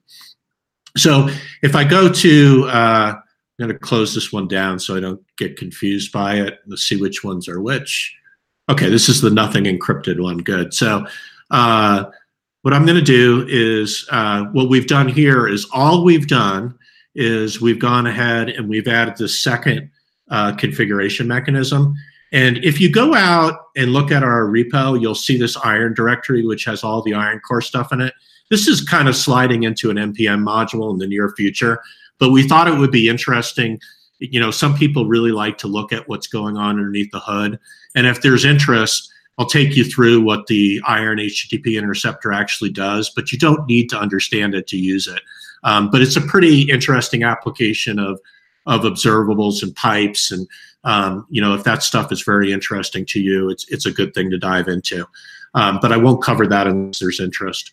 [0.97, 1.29] So
[1.61, 3.13] if I go to uh,
[3.59, 6.59] I'm going to close this one down so I don't get confused by it.
[6.67, 8.15] Let's see which ones are which.
[8.69, 10.37] Okay, this is the nothing encrypted one.
[10.39, 10.73] Good.
[10.73, 11.07] So,
[11.49, 12.05] uh,
[12.61, 16.77] what I'm going to do is uh, what we've done here is all we've done
[17.15, 19.89] is we've gone ahead and we've added the second
[20.29, 21.95] uh, configuration mechanism.
[22.31, 26.45] And if you go out and look at our repo, you'll see this iron directory,
[26.45, 28.13] which has all the IronCore stuff in it.
[28.49, 31.81] This is kind of sliding into an NPM module in the near future.
[32.19, 33.79] But we thought it would be interesting.
[34.19, 37.59] You know, some people really like to look at what's going on underneath the hood.
[37.95, 43.11] And if there's interest, I'll take you through what the iron HTTP interceptor actually does,
[43.11, 45.21] but you don't need to understand it to use it.
[45.63, 48.19] Um, but it's a pretty interesting application of
[48.65, 50.45] of observables and pipes, and
[50.87, 54.13] um, you know if that stuff is very interesting to you, it's it's a good
[54.13, 55.05] thing to dive into.
[55.53, 57.71] Um, but I won't cover that unless there's interest.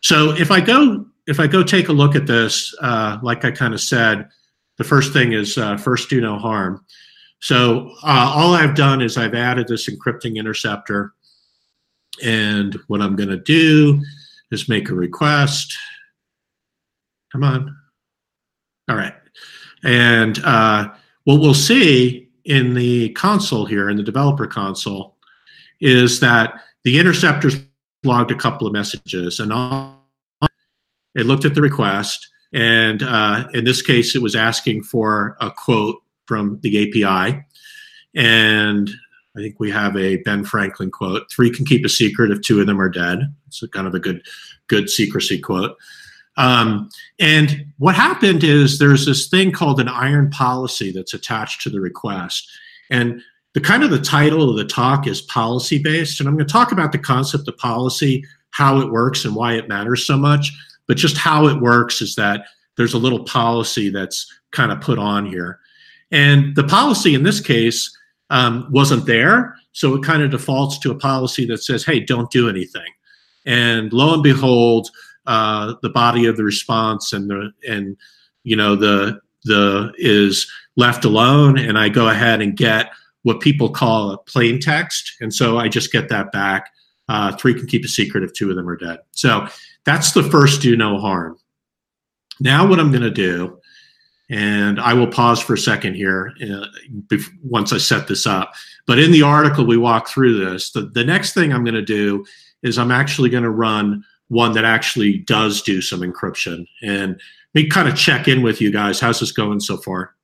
[0.00, 3.50] So if I go if I go take a look at this, uh, like I
[3.50, 4.28] kind of said,
[4.78, 6.84] the first thing is uh, first do no harm.
[7.40, 11.12] So uh, all I've done is I've added this encrypting interceptor.
[12.24, 14.00] And what I'm going to do
[14.50, 15.76] is make a request.
[17.30, 17.76] Come on.
[18.88, 19.14] All right.
[19.84, 20.88] And uh,
[21.24, 25.16] what we'll see in the console here, in the developer console,
[25.80, 27.56] is that the interceptor's
[28.04, 29.38] logged a couple of messages.
[29.38, 29.52] And
[31.14, 35.50] it looked at the request, and uh, in this case, it was asking for a
[35.50, 37.44] quote from the API.
[38.14, 38.90] And
[39.36, 42.60] I think we have a Ben Franklin quote: three can keep a secret if two
[42.60, 44.22] of them are dead." It's kind of a good,
[44.68, 45.76] good secrecy quote.
[46.38, 51.70] Um, and what happened is there's this thing called an iron policy that's attached to
[51.70, 52.48] the request,
[52.90, 53.20] and
[53.54, 56.52] the kind of the title of the talk is policy based, and I'm going to
[56.52, 60.52] talk about the concept of policy, how it works, and why it matters so much.
[60.86, 62.46] But just how it works is that
[62.76, 65.58] there's a little policy that's kind of put on here.
[66.10, 67.94] And the policy in this case
[68.30, 69.54] um, wasn't there.
[69.72, 72.90] So it kind of defaults to a policy that says, hey, don't do anything.
[73.44, 74.90] And lo and behold,
[75.28, 77.96] uh, the body of the response and the and
[78.42, 82.90] you know the the is left alone and I go ahead and get
[83.22, 85.12] what people call a plain text.
[85.20, 86.72] And so I just get that back.
[87.08, 89.00] Uh, three can keep a secret if two of them are dead.
[89.12, 89.46] So
[89.84, 91.36] that's the first do no harm.
[92.40, 93.58] Now, what I'm going to do,
[94.30, 98.52] and I will pause for a second here uh, once I set this up.
[98.86, 100.70] But in the article, we walk through this.
[100.70, 102.24] The, the next thing I'm going to do
[102.62, 106.66] is I'm actually going to run one that actually does do some encryption.
[106.82, 107.20] And
[107.54, 109.00] me kind of check in with you guys.
[109.00, 110.14] How's this going so far?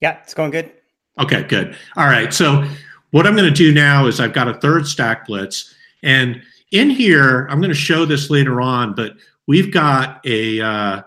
[0.00, 0.72] Yeah, it's going good.
[1.18, 1.76] Okay, good.
[1.96, 2.34] All right.
[2.34, 2.68] So
[3.12, 5.72] what I'm going to do now is I've got a third StackBlitz.
[6.02, 9.14] And in here, I'm going to show this later on, but
[9.46, 11.02] we've got a, uh,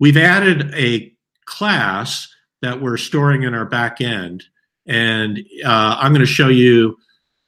[0.00, 1.12] we've added a
[1.44, 2.28] class
[2.62, 4.44] that we're storing in our back end.
[4.86, 6.96] And uh, I'm going to show you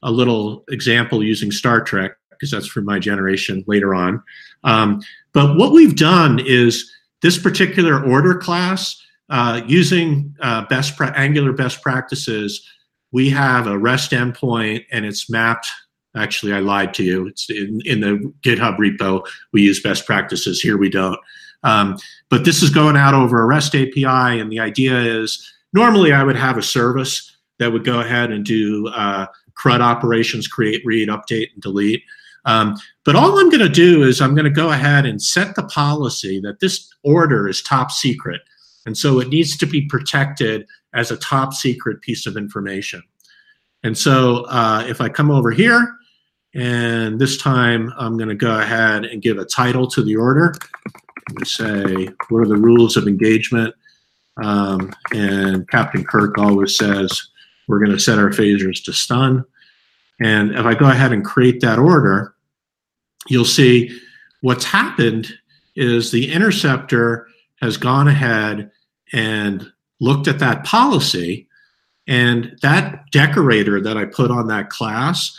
[0.03, 4.23] a little example using Star Trek because that's for my generation later on.
[4.65, 5.01] Um,
[5.33, 6.91] but what we've done is
[7.23, 12.67] this particular order class uh, using uh, best pra- Angular best practices.
[13.13, 15.67] We have a REST endpoint and it's mapped.
[16.17, 17.27] Actually, I lied to you.
[17.27, 19.27] It's in, in the GitHub repo.
[19.53, 20.61] We use best practices.
[20.61, 21.19] Here we don't.
[21.63, 21.97] Um,
[22.31, 26.23] but this is going out over a REST API, and the idea is normally I
[26.23, 31.09] would have a service that would go ahead and do uh, CRUD operations, create, read,
[31.09, 32.03] update, and delete.
[32.49, 35.55] Um, but all I'm going to do is I'm going to go ahead and set
[35.55, 38.41] the policy that this order is top secret.
[38.87, 43.03] And so it needs to be protected as a top secret piece of information.
[43.83, 45.95] And so uh, if I come over here,
[46.55, 50.55] and this time I'm going to go ahead and give a title to the order.
[51.39, 53.75] We say, what are the rules of engagement?
[54.43, 57.29] Um, and Captain Kirk always says,
[57.67, 59.45] we're going to set our phasers to stun.
[60.21, 62.35] And if I go ahead and create that order,
[63.29, 63.97] you'll see
[64.41, 65.33] what's happened
[65.77, 67.27] is the interceptor
[67.61, 68.71] has gone ahead
[69.13, 71.49] and looked at that policy
[72.07, 75.37] and that decorator that I put on that class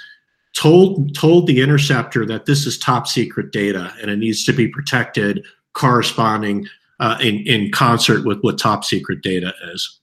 [0.56, 4.68] told told the interceptor that this is top secret data and it needs to be
[4.68, 6.68] protected corresponding
[7.00, 10.00] uh, in, in concert with what top secret data is.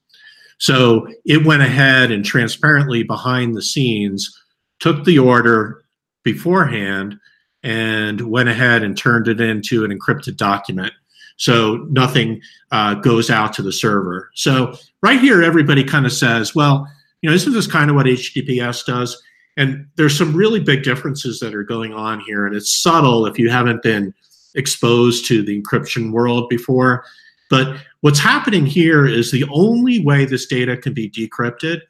[0.58, 4.34] So it went ahead and transparently behind the scenes
[4.78, 5.84] took the order
[6.22, 7.18] beforehand
[7.66, 10.92] and went ahead and turned it into an encrypted document.
[11.36, 14.30] So nothing uh, goes out to the server.
[14.34, 16.86] So right here, everybody kind of says, well,
[17.20, 19.20] you know, isn't this kind of what HTTPS does?
[19.56, 23.36] And there's some really big differences that are going on here, and it's subtle if
[23.36, 24.14] you haven't been
[24.54, 27.04] exposed to the encryption world before.
[27.50, 31.80] But what's happening here is the only way this data can be decrypted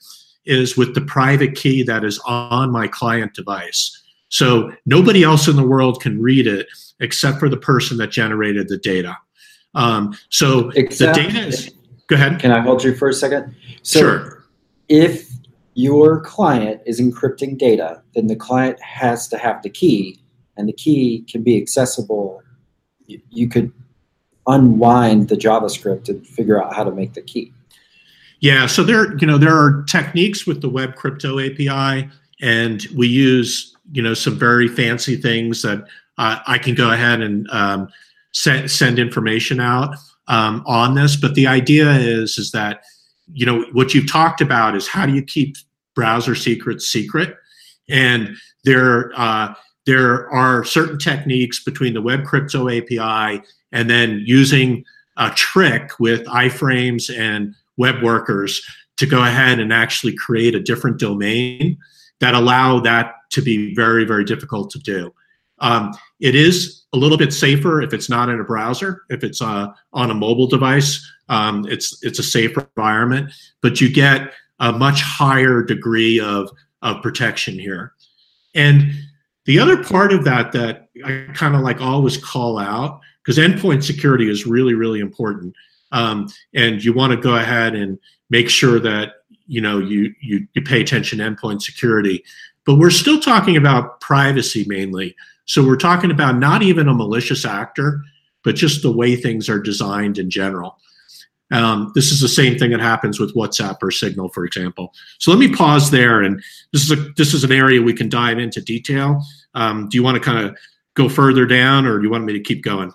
[0.47, 4.03] is with the private key that is on my client device.
[4.37, 6.67] So nobody else in the world can read it
[7.01, 9.17] except for the person that generated the data.
[9.75, 11.73] Um, so except, the data is.
[12.09, 12.39] Go ahead.
[12.39, 13.55] Can I hold you for a second?
[13.83, 14.45] So sure.
[14.91, 15.31] If
[15.73, 20.21] your client is encrypting data, then the client has to have the key,
[20.59, 22.43] and the key can be accessible.
[23.07, 23.73] You, you could
[24.47, 27.55] unwind the JavaScript and figure out how to make the key.
[28.41, 32.11] Yeah, so there, you know, there are techniques with the Web Crypto API,
[32.43, 35.85] and we use, you know, some very fancy things that
[36.19, 37.89] uh, I can go ahead and um,
[38.33, 39.95] send send information out
[40.29, 41.17] um, on this.
[41.17, 42.83] But the idea is, is that,
[43.33, 45.57] you know, what you've talked about is how do you keep
[45.95, 47.37] browser secrets secret,
[47.89, 49.55] and there uh,
[49.87, 54.85] there are certain techniques between the Web Crypto API and then using
[55.17, 58.63] a trick with iframes and web workers
[58.97, 61.79] to go ahead and actually create a different domain
[62.21, 65.13] that allow that to be very, very difficult to do.
[65.59, 69.03] Um, it is a little bit safer if it's not in a browser.
[69.09, 73.93] If it's uh, on a mobile device, um, it's it's a safer environment, but you
[73.93, 76.51] get a much higher degree of
[76.83, 77.93] of protection here.
[78.55, 78.93] And
[79.47, 83.83] the other part of that that I kind of like always call out because endpoint
[83.83, 85.55] security is really really important
[85.93, 87.99] um, and you want to go ahead and
[88.31, 89.15] make sure that
[89.47, 92.25] you know you, you you pay attention to endpoint security.
[92.65, 95.15] But we're still talking about privacy mainly.
[95.45, 98.03] So we're talking about not even a malicious actor
[98.47, 100.79] but just the way things are designed in general.
[101.51, 104.95] Um, this is the same thing that happens with whatsapp or signal for example.
[105.19, 106.41] So let me pause there and
[106.73, 109.21] this is a this is an area we can dive into detail.
[109.55, 110.57] Um, do you want to kind of
[110.95, 112.93] go further down or do you want me to keep going?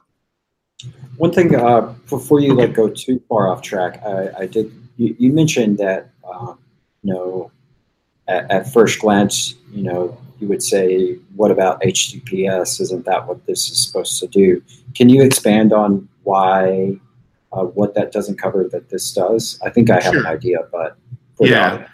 [1.17, 4.71] One thing uh, before you like go too far off track, I, I did.
[4.95, 6.59] You, you, mentioned that um,
[7.03, 7.51] you know
[8.27, 12.79] at, at, first glance, you know, you would say, "What about HTTPS?
[12.81, 14.61] Isn't that what this is supposed to do?"
[14.95, 16.97] Can you expand on why
[17.51, 19.59] uh, what that doesn't cover that this does?
[19.63, 20.19] I think I have sure.
[20.19, 20.97] an idea, but
[21.39, 21.87] yeah.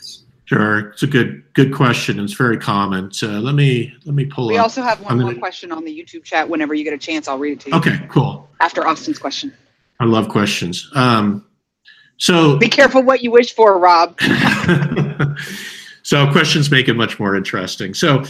[0.46, 2.22] Sure, it's a good good question.
[2.22, 3.12] It's very common.
[3.12, 4.48] So let me let me pull.
[4.48, 4.64] We up.
[4.64, 6.48] also have one more question on the YouTube chat.
[6.48, 7.76] Whenever you get a chance, I'll read it to you.
[7.76, 8.50] Okay, cool.
[8.62, 9.54] After Austin's question.
[10.00, 10.90] I love questions.
[10.96, 11.46] Um,
[12.18, 14.20] so be careful what you wish for, Rob.
[16.04, 17.94] so questions make it much more interesting.
[17.94, 18.24] So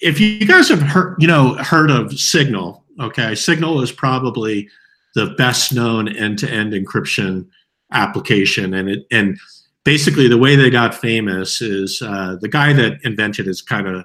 [0.00, 4.68] if you guys have heard, you know, heard of Signal, okay, Signal is probably
[5.14, 7.46] the best known end-to-end encryption
[7.92, 9.38] application, and it and
[9.84, 14.04] basically the way they got famous is uh, the guy that invented is kind of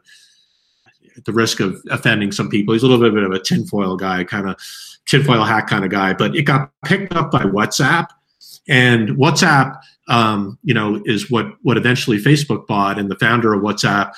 [1.17, 2.73] at the risk of offending some people.
[2.73, 4.57] He's a little bit of a tinfoil guy, kind of
[5.05, 6.13] tinfoil hat kind of guy.
[6.13, 8.07] But it got picked up by WhatsApp,
[8.71, 13.61] and WhatsApp, um, you know, is what what eventually Facebook bought, and the founder of
[13.61, 14.13] WhatsApp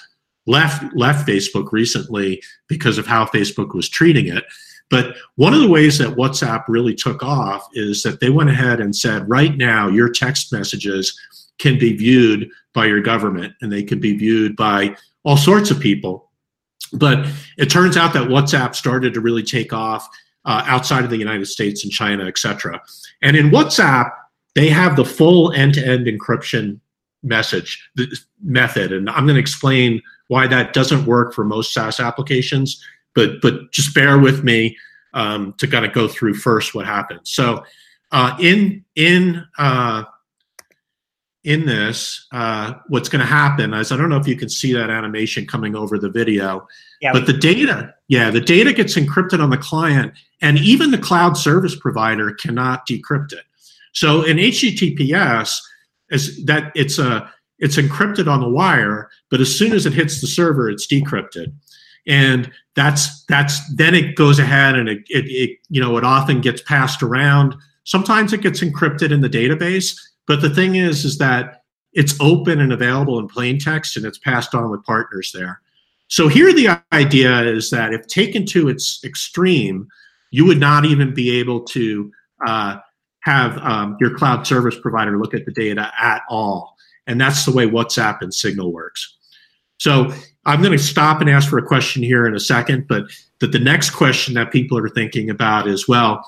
[0.46, 4.46] left left Facebook recently because of how Facebook was treating it.
[4.90, 8.80] But one of the ways that WhatsApp really took off is that they went ahead
[8.80, 11.20] and said, right now, your text messages
[11.58, 15.80] can be viewed by your government and they can be viewed by all sorts of
[15.80, 16.30] people.
[16.92, 17.26] But
[17.58, 20.08] it turns out that WhatsApp started to really take off
[20.46, 22.80] uh, outside of the United States and China, et cetera.
[23.24, 24.12] And in WhatsApp,
[24.56, 26.80] they have the full end-to-end encryption
[27.24, 27.90] message
[28.44, 32.84] method, and I'm going to explain why that doesn't work for most SaaS applications.
[33.16, 34.78] But but just bear with me
[35.14, 37.32] um, to kind of go through first what happens.
[37.32, 37.64] So
[38.12, 40.04] uh, in in uh,
[41.44, 44.74] in this, uh, what's going to happen is I don't know if you can see
[44.74, 46.68] that animation coming over the video,
[47.02, 50.98] yeah, but the data, yeah, the data gets encrypted on the client, and even the
[50.98, 53.44] cloud service provider cannot decrypt it.
[53.94, 55.58] So in HTTPS,
[56.10, 60.22] is that it's a it's encrypted on the wire, but as soon as it hits
[60.22, 61.54] the server, it's decrypted,
[62.06, 66.42] and that's that's then it goes ahead and it, it, it you know it often
[66.42, 67.56] gets passed around.
[67.86, 69.96] Sometimes it gets encrypted in the database
[70.28, 71.64] but the thing is, is that
[71.94, 75.62] it's open and available in plain text and it's passed on with partners there.
[76.08, 79.88] So here the idea is that if taken to its extreme,
[80.32, 82.12] you would not even be able to
[82.46, 82.78] uh,
[83.24, 86.76] have um, your cloud service provider look at the data at all.
[87.08, 89.18] And that's the way WhatsApp and Signal works.
[89.78, 90.14] So
[90.46, 93.06] I'm going to stop and ask for a question here in a second, but
[93.40, 96.26] that the next question that people are thinking about is, well,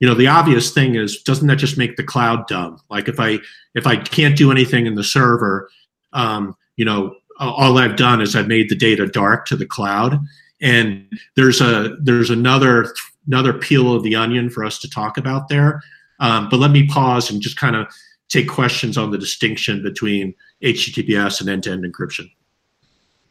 [0.00, 3.18] you know the obvious thing is doesn't that just make the cloud dumb like if
[3.18, 3.38] i
[3.74, 5.68] if i can't do anything in the server
[6.12, 10.18] um, you know all i've done is i've made the data dark to the cloud
[10.60, 12.94] and there's a there's another
[13.26, 15.80] another peel of the onion for us to talk about there
[16.20, 17.86] um, but let me pause and just kind of
[18.28, 22.30] take questions on the distinction between https and end-to-end encryption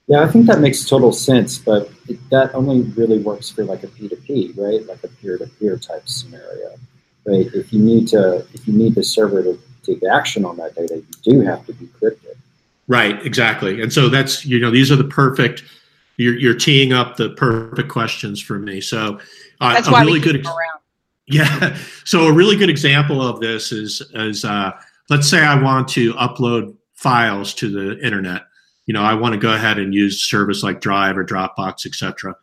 [0.08, 3.84] yeah, I think that makes total sense, but it, that only really works for like
[3.84, 4.86] a P2P, right?
[4.88, 6.78] Like a peer-to-peer type scenario,
[7.26, 7.46] right?
[7.54, 10.96] If you need to, if you need the server to take action on that data,
[10.96, 12.38] you do have to decrypt it.
[12.88, 13.82] Right, exactly.
[13.82, 15.66] And so that's you know these are the perfect.
[16.16, 18.80] You're you're teeing up the perfect questions for me.
[18.80, 19.20] So
[19.60, 20.38] uh, that's a why really we good.
[20.38, 20.77] Ex- around.
[21.28, 21.78] Yeah.
[22.06, 24.72] So a really good example of this is is uh,
[25.10, 28.44] let's say I want to upload files to the internet
[28.88, 32.36] you know, I want to go ahead and use service like Drive or Dropbox, etc.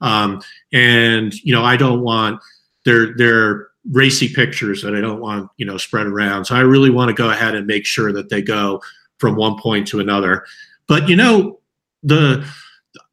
[0.00, 2.40] Um, and you know, I don't want
[2.84, 6.44] their their racy pictures that I don't want you know spread around.
[6.44, 8.82] So I really want to go ahead and make sure that they go
[9.18, 10.44] from one point to another.
[10.88, 11.60] But you know,
[12.02, 12.46] the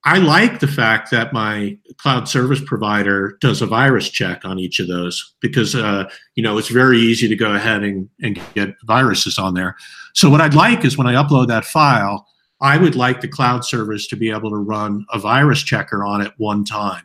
[0.05, 4.79] I like the fact that my cloud service provider does a virus check on each
[4.79, 8.75] of those because uh, you know it's very easy to go ahead and, and get
[8.85, 9.75] viruses on there.
[10.13, 12.27] So what I'd like is when I upload that file,
[12.61, 16.21] I would like the cloud service to be able to run a virus checker on
[16.21, 17.03] it one time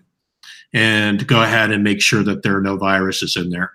[0.72, 3.72] and go ahead and make sure that there are no viruses in there.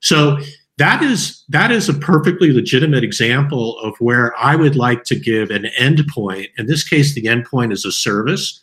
[0.00, 0.38] So
[0.78, 5.50] that is that is a perfectly legitimate example of where I would like to give
[5.50, 6.48] an endpoint.
[6.56, 8.60] In this case, the endpoint is a service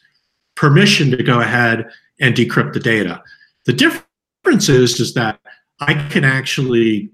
[0.55, 1.87] permission to go ahead
[2.19, 3.21] and decrypt the data.
[3.65, 5.39] The difference is is that
[5.79, 7.11] I can actually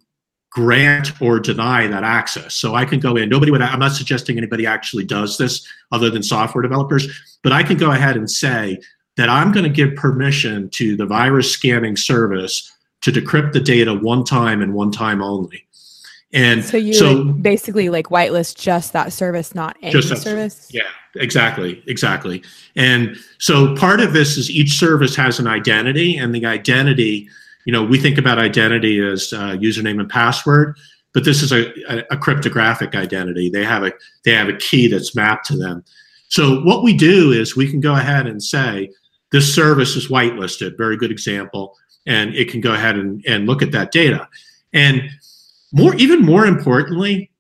[0.50, 2.56] grant or deny that access.
[2.56, 6.10] So I can go in, nobody would, I'm not suggesting anybody actually does this other
[6.10, 7.08] than software developers,
[7.44, 8.80] but I can go ahead and say
[9.18, 12.72] that I'm going to give permission to the virus scanning service
[13.02, 15.68] to decrypt the data one time and one time only.
[16.34, 20.70] And so you so, basically like whitelist just that service, not any just that, service.
[20.72, 22.44] Yeah, exactly, exactly.
[22.76, 27.30] And so part of this is each service has an identity, and the identity
[27.66, 30.78] you know, we think about identity as uh, username and password,
[31.14, 33.50] but this is a, a, a, cryptographic identity.
[33.50, 33.92] They have a
[34.24, 35.84] they have a key that's mapped to them.
[36.30, 38.92] So what we do is we can go ahead and say
[39.32, 40.78] this service is whitelisted.
[40.78, 41.76] Very good example,
[42.06, 44.28] and it can go ahead and, and look at that data.
[44.74, 45.10] And
[45.72, 47.32] more, even more importantly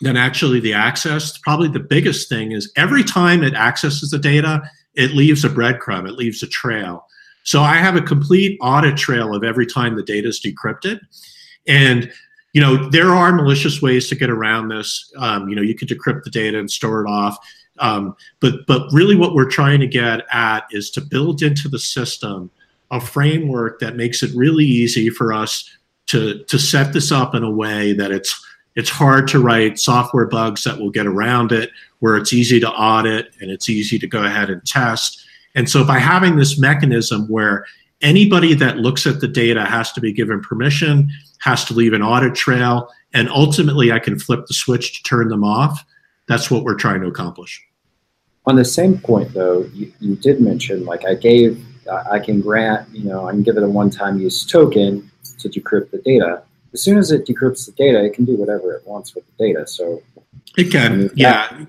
[0.00, 4.62] than actually the access, probably the biggest thing is every time it accesses the data,
[4.94, 6.08] it leaves a breadcrumb.
[6.08, 7.06] It leaves a trail.
[7.44, 11.00] So I have a complete audit trail of every time the data is decrypted.
[11.66, 12.10] And
[12.52, 15.10] you know there are malicious ways to get around this.
[15.16, 17.38] Um, you know you can decrypt the data and store it off.
[17.78, 21.78] Um, but but really what we're trying to get at is to build into the
[21.78, 22.50] system
[22.92, 25.68] a framework that makes it really easy for us
[26.06, 28.40] to to set this up in a way that it's
[28.76, 32.70] it's hard to write software bugs that will get around it where it's easy to
[32.70, 37.26] audit and it's easy to go ahead and test and so by having this mechanism
[37.28, 37.66] where
[38.00, 42.02] anybody that looks at the data has to be given permission, has to leave an
[42.02, 45.84] audit trail, and ultimately I can flip the switch to turn them off,
[46.26, 47.62] that's what we're trying to accomplish.
[48.46, 51.64] on the same point though, you, you did mention like I gave
[52.10, 55.90] I can grant you know I can give it a one-time use token to decrypt
[55.90, 56.42] the data.
[56.72, 59.46] As soon as it decrypts the data, it can do whatever it wants with the
[59.46, 59.66] data.
[59.66, 60.02] So
[60.56, 61.64] it can, I mean, yeah,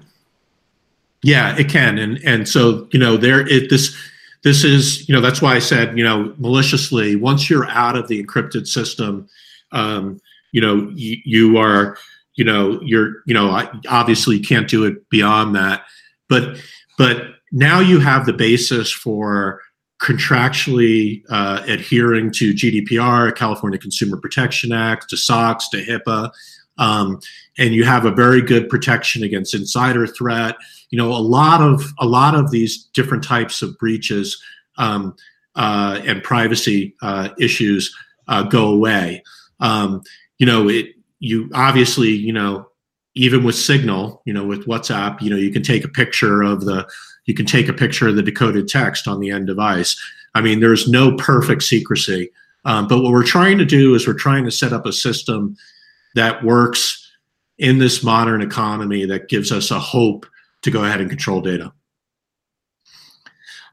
[1.22, 3.96] yeah, it can, and and so you know there it this
[4.44, 8.08] this is you know that's why I said you know maliciously once you're out of
[8.08, 9.28] the encrypted system,
[9.72, 11.98] um, you know you, you are
[12.36, 13.50] you know you're you know
[13.90, 15.84] obviously you can't do it beyond that
[16.30, 16.58] but
[16.98, 19.62] but now you have the basis for
[20.04, 26.30] contractually uh, adhering to GDPR, California Consumer Protection Act, to SOX, to HIPAA,
[26.78, 27.20] um,
[27.58, 30.56] and you have a very good protection against insider threat.
[30.90, 34.42] You know, a lot of a lot of these different types of breaches
[34.78, 35.16] um,
[35.56, 37.96] uh, and privacy uh, issues
[38.28, 39.24] uh, go away.
[39.62, 40.02] Um,
[40.38, 40.88] you know, it
[41.20, 42.68] you obviously you know
[43.16, 46.66] even with Signal, you know, with WhatsApp, you know, you can take a picture of
[46.66, 46.88] the
[47.26, 50.00] you can take a picture of the decoded text on the end device.
[50.36, 52.32] I mean, there's no perfect secrecy,
[52.66, 55.56] um, but what we're trying to do is we're trying to set up a system
[56.16, 57.12] that works
[57.58, 60.26] in this modern economy that gives us a hope
[60.62, 61.72] to go ahead and control data.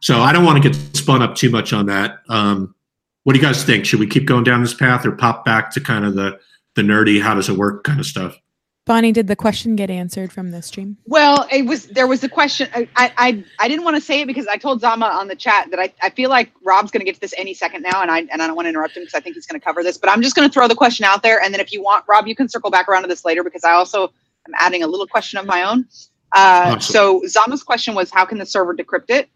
[0.01, 2.21] So I don't want to get spun up too much on that.
[2.29, 2.75] Um,
[3.25, 3.85] what do you guys think?
[3.85, 6.39] Should we keep going down this path or pop back to kind of the
[6.77, 8.37] the nerdy how does it work kind of stuff?
[8.91, 10.97] Bonnie, did the question get answered from the stream?
[11.07, 12.69] Well, it was there was a question.
[12.75, 15.71] I I, I didn't want to say it because I told Zama on the chat
[15.71, 18.11] that I, I feel like Rob's going to get to this any second now, and
[18.11, 19.85] I and I don't want to interrupt him because I think he's going to cover
[19.85, 19.97] this.
[19.97, 22.05] But I'm just going to throw the question out there, and then if you want,
[22.09, 24.09] Rob, you can circle back around to this later because I also
[24.49, 25.87] am adding a little question of my own.
[26.33, 26.81] Uh, awesome.
[26.81, 29.29] So Zama's question was, how can the server decrypt it?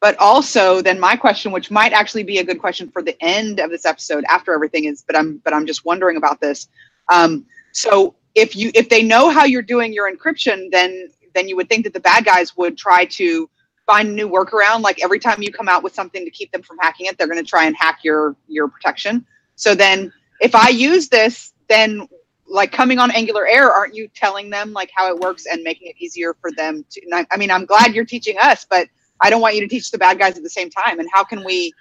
[0.00, 3.58] But also, then my question, which might actually be a good question for the end
[3.58, 6.68] of this episode after everything is, but I'm but I'm just wondering about this.
[7.08, 11.56] Um, so if you if they know how you're doing your encryption, then then you
[11.56, 13.48] would think that the bad guys would try to
[13.86, 14.82] find a new workaround.
[14.82, 17.26] Like every time you come out with something to keep them from hacking it, they're
[17.26, 19.26] going to try and hack your your protection.
[19.56, 22.08] So then, if I use this, then
[22.48, 25.88] like coming on Angular Air, aren't you telling them like how it works and making
[25.88, 27.00] it easier for them to?
[27.12, 28.88] I, I mean, I'm glad you're teaching us, but
[29.20, 30.98] I don't want you to teach the bad guys at the same time.
[30.98, 31.72] And how can we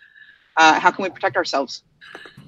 [0.57, 1.83] uh, how can we protect ourselves?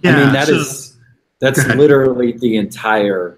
[0.01, 0.97] Yeah, I mean that so, is
[1.39, 3.37] that's literally the entire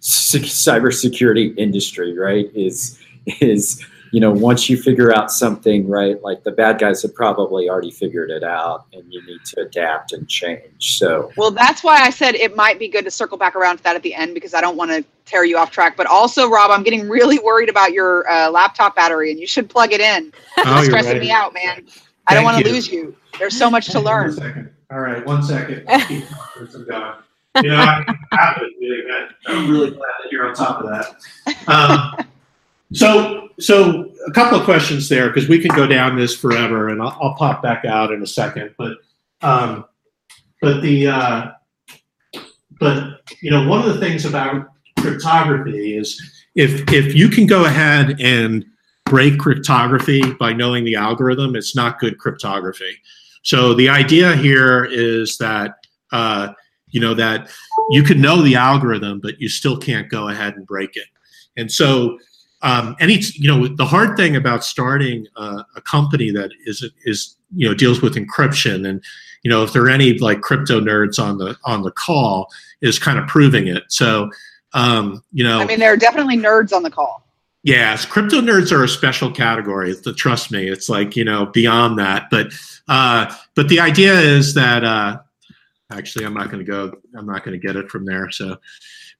[0.00, 2.50] cybersecurity industry, right?
[2.54, 2.98] Is
[3.40, 6.22] is you know once you figure out something, right?
[6.22, 10.12] Like the bad guys have probably already figured it out, and you need to adapt
[10.12, 10.98] and change.
[10.98, 13.82] So well, that's why I said it might be good to circle back around to
[13.84, 15.96] that at the end because I don't want to tear you off track.
[15.96, 19.68] But also, Rob, I'm getting really worried about your uh, laptop battery, and you should
[19.68, 20.32] plug it in.
[20.58, 21.76] Oh, it's stressing me out, man.
[21.76, 23.16] Thank I don't want to lose you.
[23.38, 24.72] There's so much to learn.
[24.90, 25.86] All right, one second.
[27.62, 29.30] know, I have it.
[29.46, 31.68] I'm really glad that you're on top of that.
[31.68, 32.26] Um,
[32.92, 37.02] so, so a couple of questions there because we can go down this forever, and
[37.02, 38.74] I'll, I'll, pop back out in a second.
[38.78, 38.98] But,
[39.42, 39.84] um,
[40.60, 41.50] but the, uh,
[42.80, 46.20] but you know, one of the things about cryptography is
[46.54, 48.64] if if you can go ahead and
[49.04, 52.96] break cryptography by knowing the algorithm, it's not good cryptography.
[53.42, 55.76] So the idea here is that
[56.12, 56.52] uh,
[56.90, 57.50] you know that
[57.90, 61.06] you can know the algorithm but you still can't go ahead and break it
[61.56, 62.18] and so
[62.62, 67.36] um, any you know the hard thing about starting a, a company that is is
[67.54, 69.02] you know deals with encryption and
[69.42, 72.98] you know if there are any like crypto nerds on the on the call is
[72.98, 74.28] kind of proving it so
[74.74, 77.24] um, you know i mean there are definitely nerds on the call
[77.64, 79.94] Yes, crypto nerds are a special category.
[80.16, 82.30] Trust me, it's like you know beyond that.
[82.30, 82.52] But
[82.86, 85.18] uh, but the idea is that uh,
[85.90, 88.56] actually i'm not going to go i'm not going to get it from there so.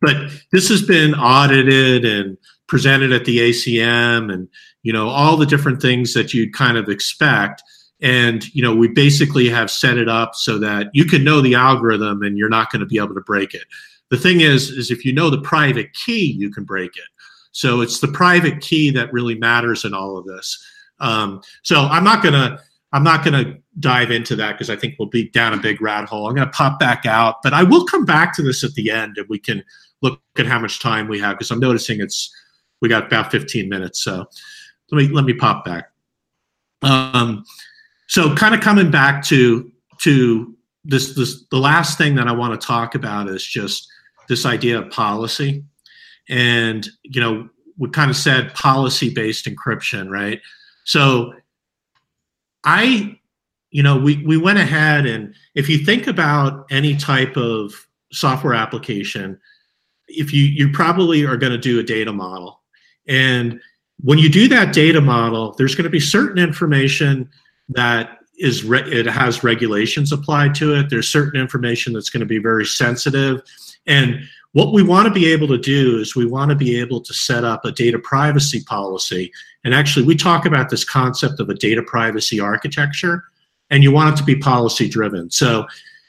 [0.01, 4.49] But this has been audited and presented at the acm and
[4.83, 7.63] you know all the different things that you'd kind of expect.
[8.01, 11.57] And you know we basically have set it up so that you can know the
[11.57, 13.65] algorithm and you're not going to be able to break it.
[14.11, 17.09] The thing is is if you know the private key you can break it.
[17.51, 20.65] So it's the private key that really matters in all of this.
[21.01, 22.61] Um, so i'm not going to
[22.93, 25.81] I'm not going to dive into that because I think we'll be down a big
[25.81, 26.29] rat hole.
[26.29, 28.91] I'm going to pop back out, but I will come back to this at the
[28.91, 29.63] end and we can
[30.03, 32.35] look at how much time we have because I'm noticing it's
[32.81, 34.03] we got about 15 minutes.
[34.03, 34.27] So
[34.91, 35.91] let me let me pop back.
[36.83, 37.45] Um,
[38.07, 42.59] so kind of coming back to to this this the last thing that I want
[42.59, 43.89] to talk about is just
[44.29, 45.65] this idea of policy,
[46.29, 50.41] and you know we kind of said policy based encryption, right?
[50.85, 51.33] So
[52.65, 53.18] I,
[53.71, 58.55] you know, we, we went ahead and if you think about any type of software
[58.55, 59.39] application,
[60.07, 62.63] if you you probably are going to do a data model,
[63.07, 63.61] and
[64.01, 67.29] when you do that data model, there's going to be certain information
[67.71, 70.89] that is re- it has regulations applied to it.
[70.89, 73.43] There's certain information that's going to be very sensitive,
[73.87, 74.21] and
[74.53, 77.13] what we want to be able to do is we want to be able to
[77.13, 79.31] set up a data privacy policy.
[79.65, 83.25] And actually, we talk about this concept of a data privacy architecture,
[83.71, 85.31] and you want it to be policy driven.
[85.31, 85.67] So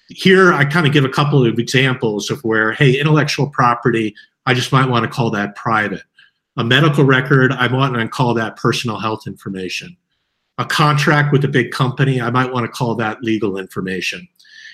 [0.10, 4.54] here I kind of give a couple of examples of where, hey, intellectual property, I
[4.54, 6.04] just might want to call that private.
[6.58, 9.96] A medical record, I might want to call that personal health information.
[10.58, 14.28] A contract with a big company, I might want to call that legal information.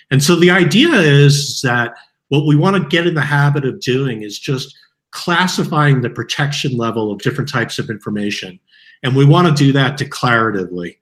[0.10, 1.96] And so the idea is that
[2.30, 4.76] what we want to get in the habit of doing is just
[5.12, 8.60] classifying the protection level of different types of information.
[9.04, 10.98] And we want to do that declaratively.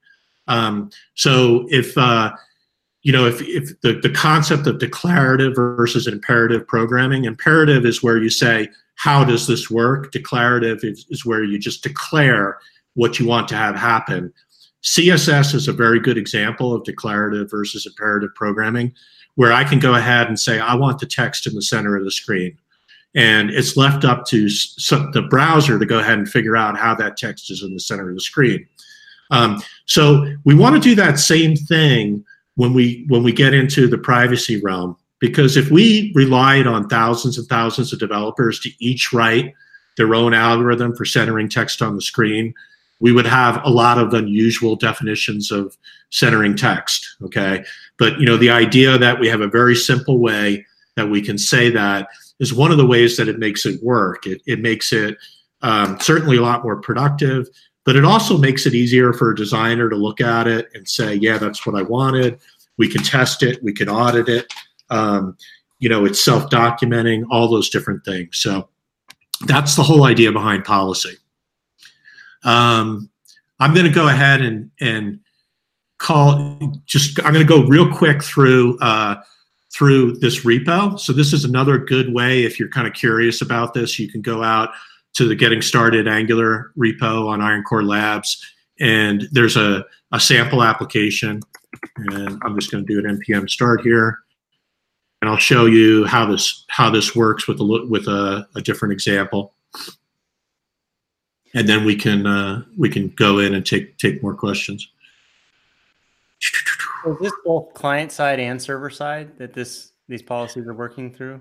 [0.48, 2.32] Um, so if, uh,
[3.02, 8.18] you know, if, if the, the concept of declarative versus imperative programming, imperative is where
[8.18, 10.12] you say, how does this work?
[10.12, 12.58] Declarative is, is where you just declare
[12.94, 14.34] what you want to have happen.
[14.84, 18.94] CSS is a very good example of declarative versus imperative programming,
[19.36, 22.04] where I can go ahead and say, I want the text in the center of
[22.04, 22.58] the screen.
[23.16, 27.16] And it's left up to the browser to go ahead and figure out how that
[27.16, 28.68] text is in the center of the screen.
[29.32, 32.24] Um, so we want to do that same thing
[32.56, 37.38] when we when we get into the privacy realm because if we relied on thousands
[37.38, 39.54] and thousands of developers to each write
[39.98, 42.54] their own algorithm for centering text on the screen
[43.00, 45.76] we would have a lot of unusual definitions of
[46.12, 47.64] centering text okay?
[47.98, 50.66] But you know the idea that we have a very simple way
[50.96, 52.08] that we can say that
[52.40, 54.28] is one of the ways that it makes it work.
[54.28, 55.18] It, it makes it
[55.62, 57.48] um, certainly a lot more productive
[57.86, 61.16] but it also makes it easier for a designer to look at it and say,
[61.16, 62.40] yeah, that's what I wanted.
[62.78, 64.52] We can test it, we can audit it.
[64.90, 65.38] Um,
[65.80, 68.38] you know, it's self documenting, all those different things.
[68.38, 68.70] So
[69.48, 71.18] that's the whole idea behind policy.
[72.44, 73.10] Um,
[73.60, 75.20] I'm going to go ahead and, and
[75.98, 78.80] call just, I'm going to go real quick through.
[78.80, 79.22] Uh,
[79.74, 81.00] through this repo.
[81.00, 84.22] So this is another good way if you're kind of curious about this, you can
[84.22, 84.70] go out
[85.14, 88.44] to the Getting Started Angular repo on IronCore Labs.
[88.80, 91.42] And there's a, a sample application.
[91.98, 94.20] And I'm just going to do an npm start here.
[95.22, 98.92] And I'll show you how this how this works with a with a, a different
[98.92, 99.54] example.
[101.54, 104.88] And then we can uh, we can go in and take take more questions.
[107.06, 111.40] Is this both client side and server side that this these policies are working through?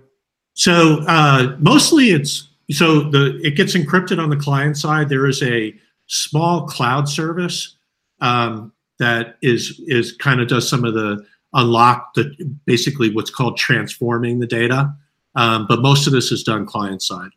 [0.54, 5.08] So uh, mostly it's so the it gets encrypted on the client side.
[5.08, 5.74] There is a
[6.06, 7.76] small cloud service
[8.20, 12.32] um, that is is kind of does some of the unlock the
[12.64, 14.94] basically what's called transforming the data.
[15.34, 17.30] Um, but most of this is done client side.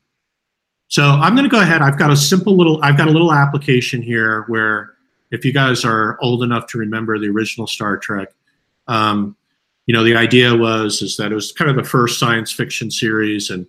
[0.87, 1.81] So I'm going to go ahead.
[1.81, 2.79] I've got a simple little.
[2.83, 4.93] I've got a little application here where
[5.31, 8.29] if you guys are old enough to remember the original Star Trek,
[8.87, 9.35] um,
[9.87, 12.91] you know the idea was is that it was kind of the first science fiction
[12.91, 13.65] series and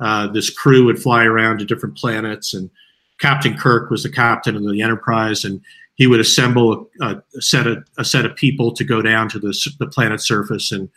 [0.00, 2.70] uh, this crew would fly around to different planets, and
[3.18, 5.60] Captain Kirk was the captain of the Enterprise, and
[5.96, 9.38] he would assemble a, a set of a set of people to go down to
[9.38, 10.88] the, the planet's surface and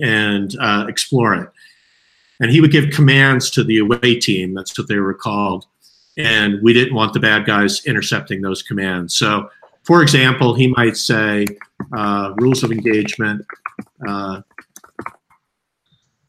[0.00, 1.48] and uh, explore it.
[2.40, 4.54] And he would give commands to the away team.
[4.54, 5.66] That's what they were called.
[6.18, 9.16] And we didn't want the bad guys intercepting those commands.
[9.16, 9.50] So,
[9.84, 11.46] for example, he might say
[11.96, 13.46] uh, rules of engagement,
[14.06, 14.40] uh,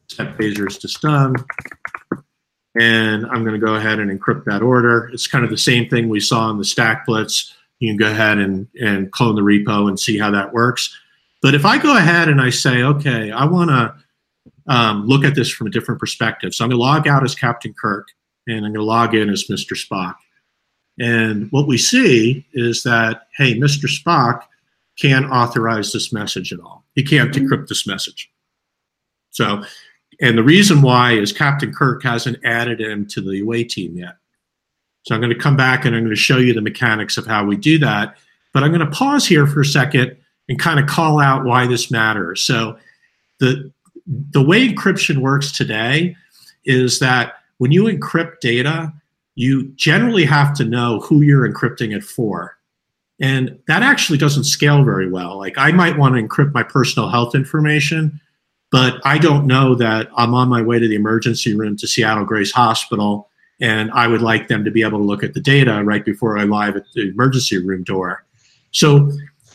[0.08, 1.34] set phasers to stun,
[2.78, 5.10] and I'm going to go ahead and encrypt that order.
[5.12, 7.52] It's kind of the same thing we saw in the StackBlitz.
[7.78, 10.96] You can go ahead and, and clone the repo and see how that works.
[11.42, 13.94] But if I go ahead and I say, okay, I want to
[14.68, 16.54] um, look at this from a different perspective.
[16.54, 18.08] So I'm going to log out as Captain Kirk
[18.46, 19.72] and I'm going to log in as Mr.
[19.72, 20.16] Spock.
[20.98, 23.86] And what we see is that, hey, Mr.
[23.86, 24.42] Spock
[24.98, 26.84] can't authorize this message at all.
[26.94, 28.30] He can't decrypt this message.
[29.30, 29.62] So
[30.20, 34.16] and the reason why is Captain Kirk hasn't added him to the away team yet.
[35.02, 37.26] So I'm going to come back and I'm going to show you the mechanics of
[37.26, 38.16] how we do that.
[38.52, 40.16] But I'm going to pause here for a second
[40.48, 42.40] and kind of call out why this matters.
[42.42, 42.78] So
[43.38, 43.72] the
[44.06, 46.16] the way encryption works today
[46.64, 48.92] is that when you encrypt data,
[49.34, 52.56] you generally have to know who you're encrypting it for.
[53.20, 55.36] And that actually doesn't scale very well.
[55.38, 58.20] Like I might want to encrypt my personal health information,
[58.70, 62.24] but I don't know that I'm on my way to the emergency room to Seattle
[62.24, 63.28] Grace Hospital
[63.60, 66.38] and I would like them to be able to look at the data right before
[66.38, 68.24] I arrive at the emergency room door.
[68.70, 69.10] So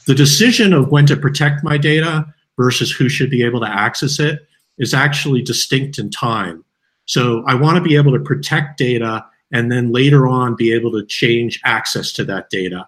[0.07, 2.25] the decision of when to protect my data
[2.57, 4.45] versus who should be able to access it
[4.77, 6.65] is actually distinct in time.
[7.05, 10.91] So I want to be able to protect data and then later on be able
[10.91, 12.87] to change access to that data.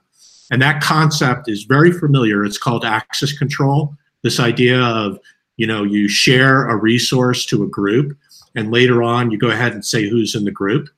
[0.51, 2.43] And that concept is very familiar.
[2.43, 3.95] It's called access control.
[4.21, 5.19] This idea of,
[5.57, 8.17] you know, you share a resource to a group,
[8.55, 10.89] and later on you go ahead and say who's in the group.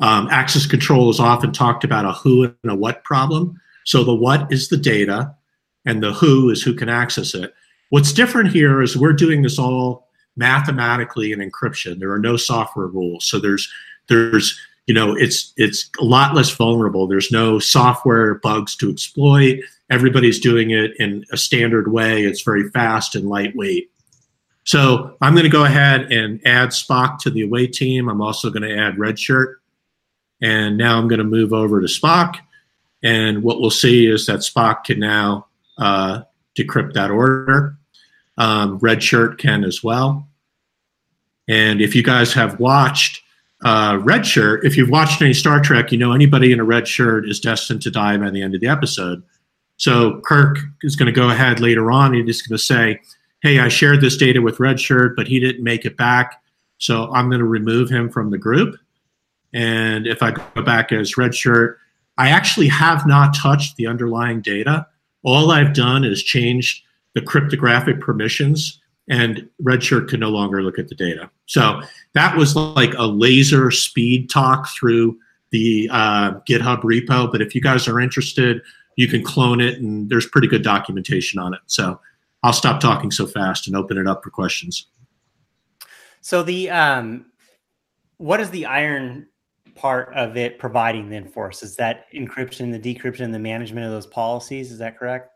[0.00, 3.60] Um, access control is often talked about a who and a what problem.
[3.84, 5.34] So the what is the data,
[5.84, 7.54] and the who is who can access it.
[7.90, 11.98] What's different here is we're doing this all mathematically in encryption.
[11.98, 13.24] There are no software rules.
[13.24, 13.70] So there's
[14.08, 19.60] there's you know it's it's a lot less vulnerable there's no software bugs to exploit
[19.90, 22.22] everybody's doing it in a standard way.
[22.22, 23.90] It's very fast and lightweight.
[24.64, 28.08] So i'm going to go ahead and add spock to the away team.
[28.08, 29.54] I'm also going to add redshirt
[30.40, 32.36] and now i'm going to move over to spock.
[33.02, 35.46] And what we'll see is that spock can now
[35.78, 36.22] uh,
[36.56, 37.76] decrypt that order.
[38.36, 40.28] Um, redshirt can as well.
[41.48, 43.22] And if you guys have watched
[43.64, 46.86] uh, red shirt, if you've watched any Star Trek, you know anybody in a red
[46.86, 49.22] shirt is destined to die by the end of the episode.
[49.80, 52.12] So Kirk is going to go ahead later on.
[52.12, 53.00] He's just going to say,
[53.42, 56.42] "Hey, I shared this data with Redshirt, but he didn't make it back,
[56.78, 58.76] so I'm going to remove him from the group."
[59.52, 61.76] And if I go back as Redshirt,
[62.18, 64.86] I actually have not touched the underlying data.
[65.24, 70.88] All I've done is changed the cryptographic permissions and Redshirt can no longer look at
[70.88, 71.28] the data.
[71.46, 71.82] So
[72.14, 75.18] that was like a laser speed talk through
[75.50, 77.30] the uh, GitHub repo.
[77.30, 78.62] But if you guys are interested,
[79.00, 81.60] you can clone it, and there's pretty good documentation on it.
[81.64, 81.98] So
[82.42, 84.88] I'll stop talking so fast and open it up for questions.
[86.20, 87.24] So the um,
[88.18, 89.26] what is the iron
[89.74, 91.62] part of it providing then for us?
[91.62, 94.70] Is that encryption, the decryption, the management of those policies?
[94.70, 95.30] Is that correct?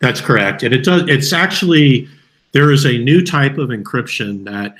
[0.00, 1.08] That's correct, and it does.
[1.08, 2.08] It's actually
[2.50, 4.74] there is a new type of encryption that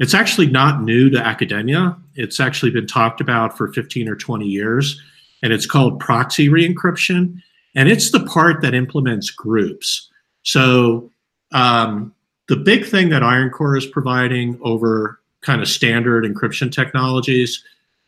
[0.00, 1.96] it's actually not new to academia.
[2.14, 5.00] It's actually been talked about for 15 or 20 years,
[5.42, 7.40] and it's called proxy re-encryption.
[7.74, 10.08] And it's the part that implements groups.
[10.42, 11.10] So
[11.52, 12.14] um,
[12.48, 17.64] the big thing that IronCore is providing over kind of standard encryption technologies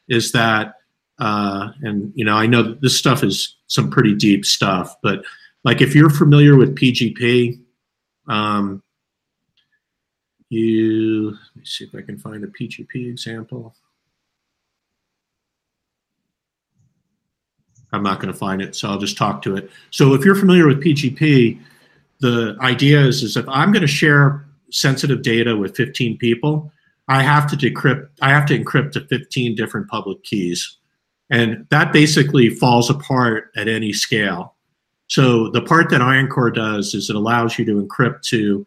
[0.08, 0.76] is that,
[1.18, 5.24] uh, and you know, I know this stuff is some pretty deep stuff, but
[5.64, 7.60] like if you're familiar with PGP,
[8.28, 8.82] um,
[10.48, 13.74] you, let me see if I can find a PGP example.
[17.92, 19.70] I'm not going to find it, so I'll just talk to it.
[19.90, 21.60] So if you're familiar with PGP,
[22.20, 26.72] the idea is, is if I'm going to share sensitive data with 15 people,
[27.08, 30.78] I have to decrypt, I have to encrypt to 15 different public keys.
[31.30, 34.54] And that basically falls apart at any scale.
[35.08, 38.66] So the part that IronCore does is it allows you to encrypt to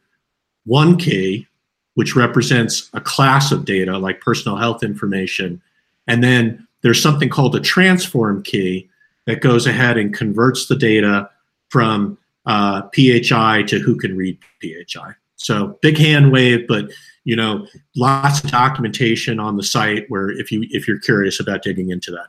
[0.66, 1.48] one key
[1.96, 5.62] which represents a class of data like personal health information.
[6.08, 8.90] And then there's something called a transform key
[9.26, 11.30] that goes ahead and converts the data
[11.70, 15.14] from uh, PHI to who can read PHI.
[15.36, 16.92] So big hand wave, but
[17.24, 21.64] you know, lots of documentation on the site where if you if you're curious about
[21.64, 22.28] digging into that.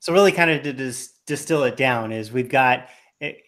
[0.00, 2.88] So really, kind of to dis- distill it down, is we've got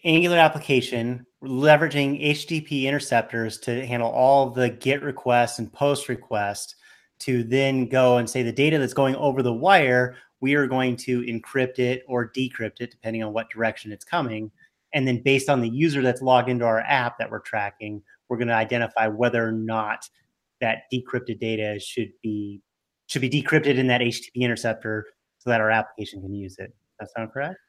[0.03, 6.75] Angular application leveraging HTTP interceptors to handle all the GET requests and POST requests
[7.19, 10.97] to then go and say the data that's going over the wire, we are going
[10.97, 14.51] to encrypt it or decrypt it depending on what direction it's coming.
[14.93, 18.35] And then based on the user that's logged into our app that we're tracking, we're
[18.35, 20.09] going to identify whether or not
[20.59, 22.59] that decrypted data should be
[23.07, 25.05] should be decrypted in that HTTP interceptor
[25.39, 26.73] so that our application can use it.
[26.99, 27.59] That sound correct?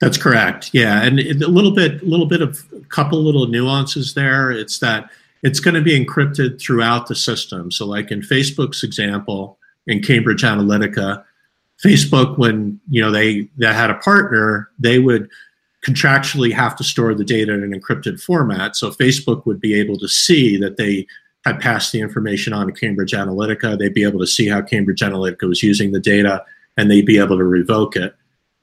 [0.00, 0.70] That's correct.
[0.72, 4.50] Yeah, and a little bit, a little bit of a couple little nuances there.
[4.50, 5.08] It's that
[5.44, 7.70] it's going to be encrypted throughout the system.
[7.70, 9.56] So, like in Facebook's example,
[9.86, 11.24] in Cambridge Analytica,
[11.82, 15.28] Facebook, when you know they they had a partner, they would
[15.86, 18.76] contractually have to store the data in an encrypted format.
[18.76, 21.06] So Facebook would be able to see that they
[21.44, 23.78] had passed the information on to Cambridge Analytica.
[23.78, 26.44] They'd be able to see how Cambridge Analytica was using the data,
[26.76, 28.14] and they'd be able to revoke it.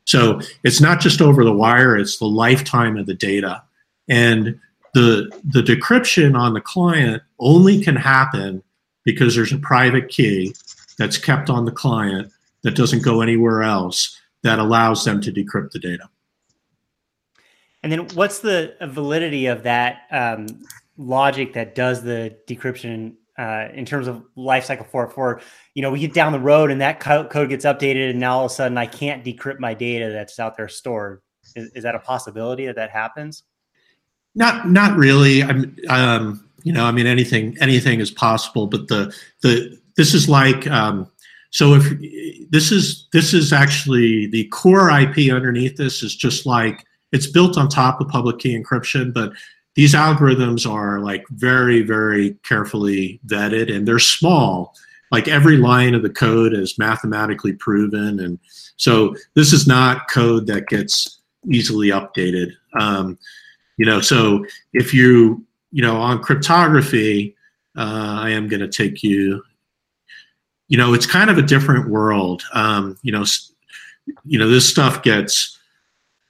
[0.06, 3.64] So it's not just over the wire, it's the lifetime of the data.
[4.08, 4.60] And
[4.94, 8.62] the, the decryption on the client only can happen
[9.04, 10.54] because there's a private key
[10.98, 12.32] that's kept on the client
[12.66, 16.10] that doesn't go anywhere else that allows them to decrypt the data.
[17.84, 20.48] And then what's the validity of that um,
[20.98, 25.42] logic that does the decryption uh, in terms of lifecycle for for
[25.76, 28.38] you know we get down the road and that co- code gets updated and now
[28.38, 31.22] all of a sudden I can't decrypt my data that's out there stored.
[31.56, 33.44] Is, is that a possibility that that happens?
[34.34, 35.44] Not not really.
[35.44, 40.28] I'm um, you know I mean anything anything is possible, but the the this is
[40.28, 41.12] like um,
[41.52, 46.86] so if this is this is actually the core IP underneath this is just like
[47.12, 49.32] it's built on top of public key encryption, but
[49.76, 54.76] these algorithms are like very very carefully vetted and they're small.
[55.12, 58.40] Like every line of the code is mathematically proven and
[58.78, 62.52] so this is not code that gets easily updated.
[62.78, 63.18] Um,
[63.78, 67.36] you know so if you you know on cryptography
[67.78, 69.44] uh, i am going to take you
[70.68, 72.44] you know it's kind of a different world.
[72.54, 73.26] Um, you know
[74.26, 75.58] you know this stuff gets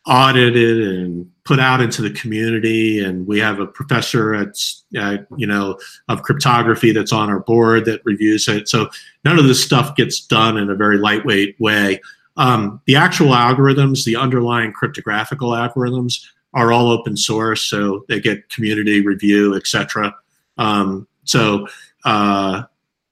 [0.06, 4.56] audited and put out into the community and we have a professor at
[5.00, 5.78] uh, you know
[6.10, 8.68] of cryptography that's on our board that reviews it.
[8.68, 8.90] So
[9.24, 12.02] none of this stuff gets done in a very lightweight way.
[12.38, 18.50] Um, the actual algorithms the underlying cryptographical algorithms are all open source so they get
[18.50, 20.14] community review etc
[20.58, 21.68] um, so
[22.04, 22.64] uh,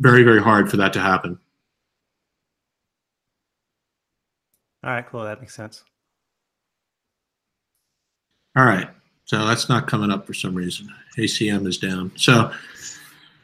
[0.04, 1.40] very very hard for that to happen
[4.84, 5.84] all right cool that makes sense
[8.56, 8.88] all right.
[9.26, 10.88] So that's not coming up for some reason.
[11.18, 12.12] ACM is down.
[12.16, 12.52] So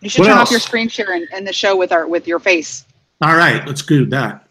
[0.02, 0.50] you should turn else?
[0.50, 2.86] off your screen share and, and the show with our with your face.
[3.22, 4.48] All right, let's do that.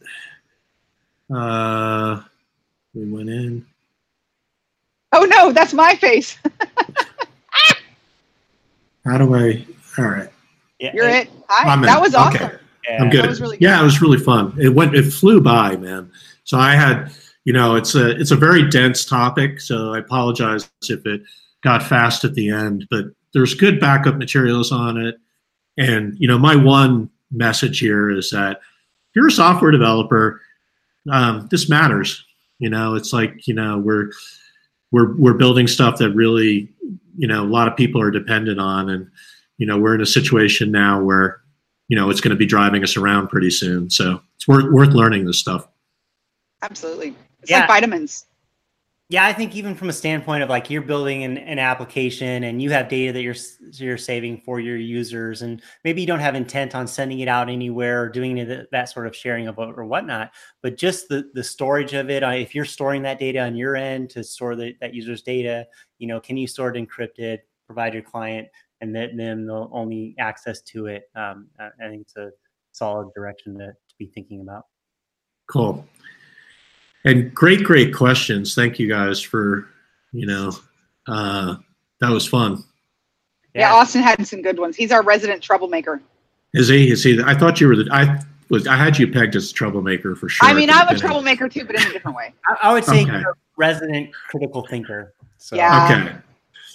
[1.32, 2.22] Uh,
[2.94, 3.64] we went in.
[5.12, 6.36] Oh no, that's my face.
[9.04, 9.64] How do I?
[9.96, 10.30] All right.
[10.78, 11.30] Yeah, You're it.
[11.48, 11.80] Hi.
[11.82, 12.42] That was awesome.
[12.42, 12.56] Okay.
[12.88, 13.02] Yeah.
[13.02, 13.38] I'm good.
[13.40, 13.64] Really good.
[13.64, 14.54] Yeah, it was really fun.
[14.58, 14.94] It went.
[14.94, 16.10] It flew by, man.
[16.44, 17.12] So I had
[17.48, 21.22] you know, it's a it's a very dense topic, so I apologize if it
[21.62, 25.18] got fast at the end, but there's good backup materials on it.
[25.78, 30.42] And you know, my one message here is that if you're a software developer,
[31.10, 32.22] um, this matters.
[32.58, 34.10] You know, it's like you know we're
[34.92, 36.68] we're we're building stuff that really
[37.16, 39.10] you know a lot of people are dependent on, and
[39.58, 41.40] you know we're in a situation now where
[41.88, 43.90] you know it's going to be driving us around pretty soon.
[43.90, 45.68] So it's worth worth learning this stuff.
[46.62, 47.14] Absolutely.
[47.40, 47.60] It's yeah.
[47.60, 48.24] like vitamins.
[49.10, 52.60] Yeah, I think even from a standpoint of like you're building an, an application and
[52.60, 53.36] you have data that you're
[53.72, 57.48] you're saving for your users, and maybe you don't have intent on sending it out
[57.48, 60.32] anywhere or doing that, that sort of sharing of it or whatnot,
[60.62, 62.22] but just the the storage of it.
[62.22, 66.06] If you're storing that data on your end to store the, that user's data, you
[66.06, 67.38] know, can you store it encrypted?
[67.64, 68.48] Provide your client,
[68.80, 71.10] and then then they'll only access to it.
[71.14, 72.30] Um, I think it's a
[72.72, 74.64] solid direction to, to be thinking about.
[75.50, 75.86] Cool
[77.04, 78.54] and great, great questions.
[78.54, 79.68] Thank you guys for,
[80.12, 80.52] you know,
[81.06, 81.56] uh,
[82.00, 82.64] that was fun.
[83.54, 83.72] Yeah.
[83.72, 84.76] yeah, Austin had some good ones.
[84.76, 86.02] He's our resident troublemaker.
[86.54, 86.90] Is he?
[86.90, 87.20] Is he?
[87.22, 87.88] I thought you were the.
[87.90, 88.66] I was.
[88.66, 90.48] I had you pegged as a troublemaker for sure.
[90.48, 92.34] I mean, I'm a troublemaker too, but in a different way.
[92.46, 93.22] I, I would say okay.
[93.56, 95.14] resident critical thinker.
[95.38, 95.56] So.
[95.56, 95.84] Yeah.
[95.90, 96.16] Okay.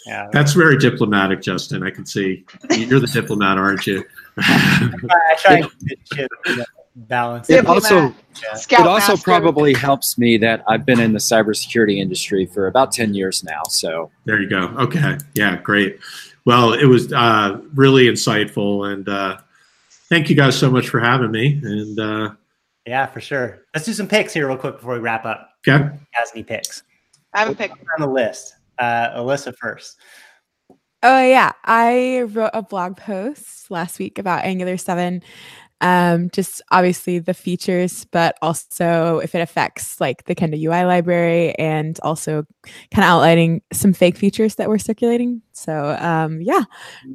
[0.06, 0.30] Yeah.
[0.32, 1.84] That's very diplomatic, Justin.
[1.84, 4.04] I can see you're the diplomat, aren't you?
[4.38, 7.50] I try to balance.
[7.50, 8.14] It also,
[8.52, 13.14] it also probably helps me that I've been in the cybersecurity industry for about 10
[13.14, 13.62] years now.
[13.70, 14.68] So there you go.
[14.78, 15.18] Okay.
[15.36, 16.00] Yeah, great.
[16.46, 18.92] Well, it was uh, really insightful.
[18.92, 19.38] And uh,
[20.10, 21.60] thank you guys so much for having me.
[21.64, 22.32] And uh,
[22.86, 23.64] yeah, for sure.
[23.74, 25.52] Let's do some picks here real quick before we wrap up.
[25.66, 25.84] Okay.
[26.12, 26.84] Has any picks?
[27.34, 28.56] I have a pick on the list.
[28.80, 29.98] Uh, Alyssa first.
[31.06, 35.22] Oh yeah, I wrote a blog post last week about Angular 7
[35.84, 41.54] um, just obviously the features, but also if it affects like the Kendo UI library
[41.56, 42.46] and also
[42.92, 45.42] kind of outlining some fake features that were circulating.
[45.52, 46.64] So um, yeah,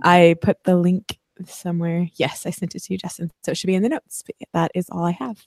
[0.02, 2.08] I put the link somewhere.
[2.16, 3.30] Yes, I sent it to you, Justin.
[3.42, 4.22] So it should be in the notes.
[4.26, 5.42] But that is all I have.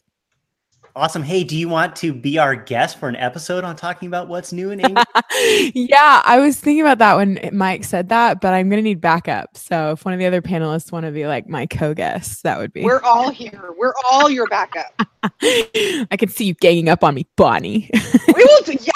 [0.96, 1.24] Awesome.
[1.24, 4.52] Hey, do you want to be our guest for an episode on talking about what's
[4.52, 5.06] new in English?
[5.74, 9.00] yeah, I was thinking about that when Mike said that, but I'm going to need
[9.00, 9.56] backup.
[9.56, 12.74] So if one of the other panelists want to be like my co-guest, that would
[12.74, 12.84] be.
[12.84, 13.74] We're all here.
[13.78, 15.02] We're all your backup.
[15.42, 17.90] I can see you ganging up on me, Bonnie.
[18.28, 18.64] we will.
[18.64, 18.92] Do, yeah.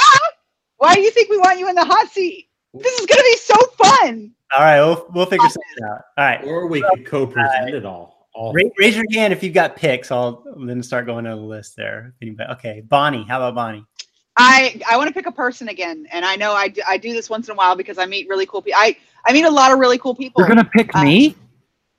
[0.78, 2.50] Why do you think we want you in the hot seat?
[2.74, 4.32] This is going to be so fun.
[4.56, 6.02] All right, we'll, we'll figure something out.
[6.18, 6.44] All right.
[6.44, 8.15] Or we could co-present uh, it all.
[8.54, 10.12] Raise, raise, your hand if you've got picks.
[10.12, 12.14] I'll then start going down the list there.
[12.52, 13.24] Okay, Bonnie.
[13.24, 13.86] How about Bonnie?
[14.38, 17.14] I I want to pick a person again, and I know I do, I do
[17.14, 18.80] this once in a while because I meet really cool people.
[18.82, 20.42] I I meet a lot of really cool people.
[20.42, 21.36] You're gonna pick uh, me?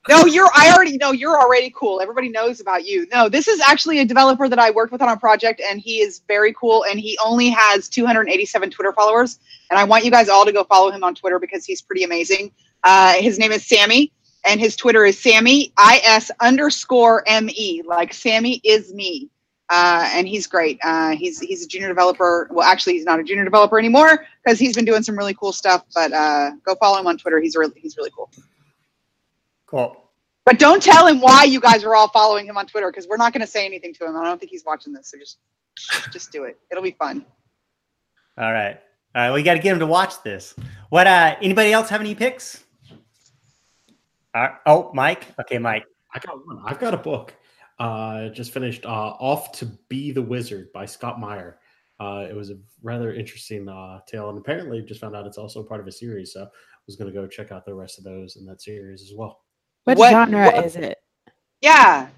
[0.09, 0.51] No, you're.
[0.55, 2.01] I already know you're already cool.
[2.01, 3.07] Everybody knows about you.
[3.13, 6.01] No, this is actually a developer that I worked with on a project, and he
[6.01, 6.85] is very cool.
[6.91, 9.39] And he only has 287 Twitter followers,
[9.71, 12.05] and I want you guys all to go follow him on Twitter because he's pretty
[12.05, 12.53] amazing.
[12.85, 14.13] Uh, his name is Sammy
[14.47, 15.73] and his Twitter is Sammy
[16.09, 19.31] is underscore me, like Sammy is me.
[19.69, 20.79] Uh, and he's great.
[20.85, 22.49] Uh, he's he's a junior developer.
[22.53, 25.53] Well, actually, he's not a junior developer anymore because he's been doing some really cool
[25.53, 25.85] stuff.
[25.93, 27.41] But uh, go follow him on Twitter.
[27.41, 28.31] He's really he's really cool.
[29.67, 30.05] Cool.
[30.45, 33.17] But don't tell him why you guys are all following him on Twitter because we're
[33.17, 34.17] not going to say anything to him.
[34.17, 35.39] I don't think he's watching this, so just
[36.13, 36.57] just do it.
[36.71, 37.27] It'll be fun.
[38.39, 38.81] All right.
[39.17, 39.33] All right.
[39.33, 40.55] We got to get him to watch this.
[40.91, 41.09] What?
[41.09, 42.63] uh Anybody else have any picks?
[44.37, 45.29] Uh, oh, Mike.
[45.41, 45.85] Okay, Mike.
[46.15, 46.61] I got one.
[46.67, 47.35] I've got a book.
[47.79, 48.85] Uh, just finished.
[48.85, 51.59] Uh, Off to Be the Wizard by Scott Meyer.
[51.99, 55.63] Uh, it was a rather interesting uh, tale, and apparently, just found out it's also
[55.63, 56.35] part of a series.
[56.35, 56.49] So, I
[56.87, 59.41] was going to go check out the rest of those in that series as well.
[59.85, 60.99] What, what genre what, is it?
[61.63, 62.09] Yeah.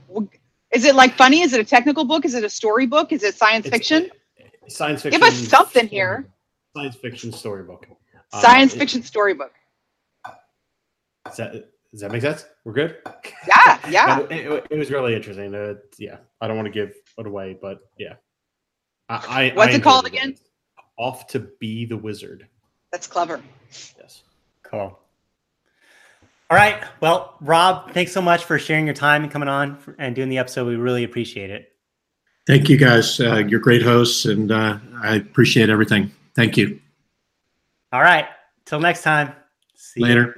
[0.72, 1.42] Is it like funny?
[1.42, 2.24] Is it a technical book?
[2.24, 3.12] Is it a story book?
[3.12, 4.10] Is it science it's, fiction?
[4.66, 5.20] Science fiction.
[5.20, 6.26] Give us something here.
[6.76, 7.86] Science fiction storybook.
[8.32, 9.52] Uh, science uh, fiction storybook.
[11.24, 12.44] Does that, does that make sense?
[12.64, 12.96] We're good?
[13.46, 14.20] Yeah, yeah.
[14.20, 15.54] it, it, it, was really interesting.
[15.54, 16.18] Uh, yeah.
[16.40, 18.14] I don't want to give it away, but yeah.
[19.08, 20.36] I, I What's I it called again?
[20.98, 22.46] Off to be the wizard.
[22.92, 23.40] That's clever.
[23.98, 24.22] Yes.
[24.62, 24.98] Cool.
[26.50, 26.82] All right.
[27.00, 30.38] Well, Rob, thanks so much for sharing your time and coming on and doing the
[30.38, 30.66] episode.
[30.66, 31.72] We really appreciate it.
[32.46, 33.20] Thank you, guys.
[33.20, 36.10] Uh, you're great hosts, and uh, I appreciate everything.
[36.34, 36.80] Thank you.
[37.92, 38.26] All right.
[38.64, 39.32] Till next time.
[39.74, 40.34] See Later.